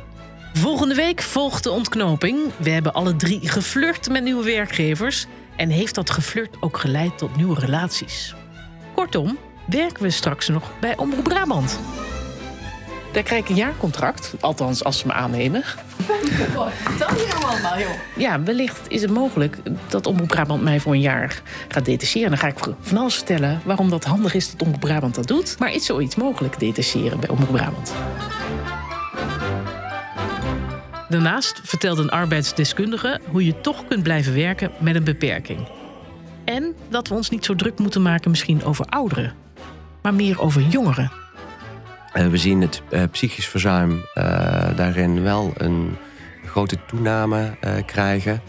Volgende 0.53 0.95
week 0.95 1.23
volgt 1.23 1.65
de 1.65 1.71
ontknoping. 1.71 2.39
We 2.57 2.71
hebben 2.71 2.93
alle 2.93 3.17
drie 3.17 3.49
geflirt 3.49 4.09
met 4.09 4.23
nieuwe 4.23 4.45
werkgevers. 4.45 5.27
En 5.57 5.69
heeft 5.69 5.95
dat 5.95 6.11
geflirt 6.11 6.57
ook 6.61 6.77
geleid 6.77 7.19
tot 7.19 7.37
nieuwe 7.37 7.61
relaties? 7.61 8.35
Kortom, 8.99 9.39
werken 9.67 10.03
we 10.03 10.11
straks 10.11 10.49
nog 10.49 10.71
bij 10.81 10.97
Omroep 10.97 11.25
Brabant. 11.25 11.81
Daar 13.13 13.23
krijg 13.23 13.43
ik 13.43 13.49
een 13.49 13.55
jaarcontract, 13.55 14.35
althans 14.41 14.85
als 14.85 14.99
ze 14.99 15.07
me 15.07 15.13
aannemen. 15.13 15.65
Dat 16.99 17.11
is 17.17 17.35
allemaal, 17.35 17.79
joh. 17.79 17.91
Ja, 18.17 18.43
wellicht 18.43 18.81
is 18.89 19.03
het 19.03 19.11
mogelijk 19.11 19.57
dat 19.89 20.07
Omroep 20.07 20.29
Brabant 20.29 20.63
mij 20.63 20.81
voor 20.81 20.93
een 20.93 21.01
jaar 21.01 21.43
gaat 21.69 21.85
detacheren. 21.85 22.29
Dan 22.29 22.39
ga 22.39 22.47
ik 22.47 22.59
van 22.81 22.97
alles 22.97 23.15
vertellen 23.15 23.61
waarom 23.65 23.91
dat 23.91 24.05
handig 24.05 24.35
is 24.35 24.51
dat 24.51 24.63
Omroep 24.63 24.81
Brabant 24.81 25.15
dat 25.15 25.27
doet. 25.27 25.59
Maar 25.59 25.73
is 25.73 25.85
zoiets 25.85 26.17
mogelijk, 26.17 26.59
detacheren 26.59 27.21
bij 27.21 27.29
Omroep 27.29 27.53
Brabant? 27.53 27.93
Daarnaast 31.09 31.61
vertelt 31.63 31.99
een 31.99 32.11
arbeidsdeskundige 32.11 33.21
hoe 33.31 33.45
je 33.45 33.61
toch 33.61 33.87
kunt 33.89 34.03
blijven 34.03 34.35
werken 34.35 34.71
met 34.79 34.95
een 34.95 35.05
beperking. 35.05 35.78
En 36.49 36.75
dat 36.89 37.09
we 37.09 37.15
ons 37.15 37.31
niet 37.31 37.45
zo 37.45 37.55
druk 37.55 37.79
moeten 37.79 38.03
maken 38.03 38.31
misschien 38.31 38.65
over 38.65 38.85
ouderen, 38.85 39.33
maar 40.03 40.15
meer 40.15 40.41
over 40.41 40.63
jongeren. 40.63 41.13
Uh, 42.15 42.27
we 42.27 42.37
zien 42.37 42.61
het 42.61 42.83
uh, 42.91 43.03
psychisch 43.11 43.47
verzuim 43.47 43.93
uh, 43.93 44.25
daarin 44.77 45.23
wel 45.23 45.53
een 45.57 45.97
grote 46.47 46.77
toename 46.87 47.57
krijgen. 47.87 48.41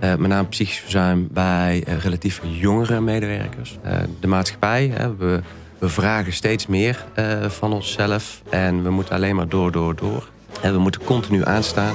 met 0.00 0.26
name 0.26 0.48
psychisch 0.48 0.78
verzuim 0.78 1.28
bij 1.30 1.84
relatief 2.02 2.40
jongere 2.42 3.00
medewerkers. 3.00 3.78
de 4.20 4.26
maatschappij, 4.26 4.92
we, 5.18 5.40
we, 5.78 5.88
vragen 5.88 6.32
steeds 6.32 6.66
meer 6.66 7.04
van 7.48 7.72
onszelf 7.72 8.42
en 8.50 8.82
we 8.82 8.90
moeten 8.90 9.14
alleen 9.14 9.36
maar 9.36 9.48
door, 9.48 9.72
door, 9.72 9.96
door. 9.96 10.28
En 10.62 10.72
we 10.72 10.78
moeten 10.78 11.04
continu 11.04 11.44
aanstaan. 11.44 11.94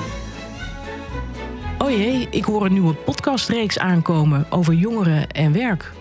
Oh 1.83 1.89
jee, 1.89 2.27
ik 2.29 2.43
hoor 2.43 2.65
een 2.65 2.73
nieuwe 2.73 2.93
podcastreeks 2.93 3.79
aankomen 3.79 4.45
over 4.49 4.73
jongeren 4.73 5.29
en 5.29 5.53
werk. 5.53 5.91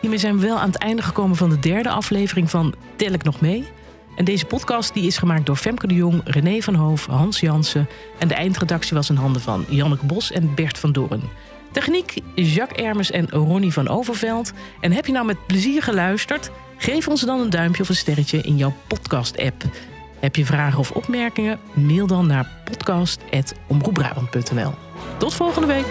Hiermee 0.00 0.18
zijn 0.18 0.38
we 0.38 0.46
wel 0.46 0.58
aan 0.58 0.68
het 0.68 0.78
einde 0.78 1.02
gekomen 1.02 1.36
van 1.36 1.50
de 1.50 1.58
derde 1.58 1.88
aflevering 1.88 2.50
van 2.50 2.74
Tel 2.96 3.12
ik 3.12 3.22
nog 3.22 3.40
mee? 3.40 3.68
En 4.16 4.24
deze 4.24 4.46
podcast 4.46 4.94
die 4.94 5.06
is 5.06 5.18
gemaakt 5.18 5.46
door 5.46 5.56
Femke 5.56 5.86
de 5.86 5.94
Jong, 5.94 6.20
René 6.24 6.60
van 6.60 6.74
Hoof, 6.74 7.06
Hans 7.06 7.40
Jansen. 7.40 7.88
En 8.18 8.28
de 8.28 8.34
eindredactie 8.34 8.96
was 8.96 9.10
in 9.10 9.16
handen 9.16 9.42
van 9.42 9.64
Janneke 9.68 10.06
Bos 10.06 10.32
en 10.32 10.54
Bert 10.54 10.78
van 10.78 10.92
Doorn. 10.92 11.22
Techniek 11.72 12.18
Jacques 12.34 12.86
Ermes 12.86 13.10
en 13.10 13.30
Ronnie 13.30 13.72
van 13.72 13.88
Overveld. 13.88 14.52
En 14.80 14.92
heb 14.92 15.06
je 15.06 15.12
nou 15.12 15.26
met 15.26 15.46
plezier 15.46 15.82
geluisterd? 15.82 16.50
Geef 16.76 17.08
ons 17.08 17.20
dan 17.20 17.40
een 17.40 17.50
duimpje 17.50 17.82
of 17.82 17.88
een 17.88 17.96
sterretje 17.96 18.40
in 18.40 18.56
jouw 18.56 18.74
podcast-app. 18.86 19.64
Heb 20.20 20.36
je 20.36 20.44
vragen 20.44 20.78
of 20.78 20.90
opmerkingen? 20.90 21.58
Mail 21.74 22.06
dan 22.06 22.26
naar 22.26 22.50
podcast.omroepbrabant.nl. 22.64 24.85
Tot 25.18 25.34
volgende 25.34 25.66
week. 25.66 25.86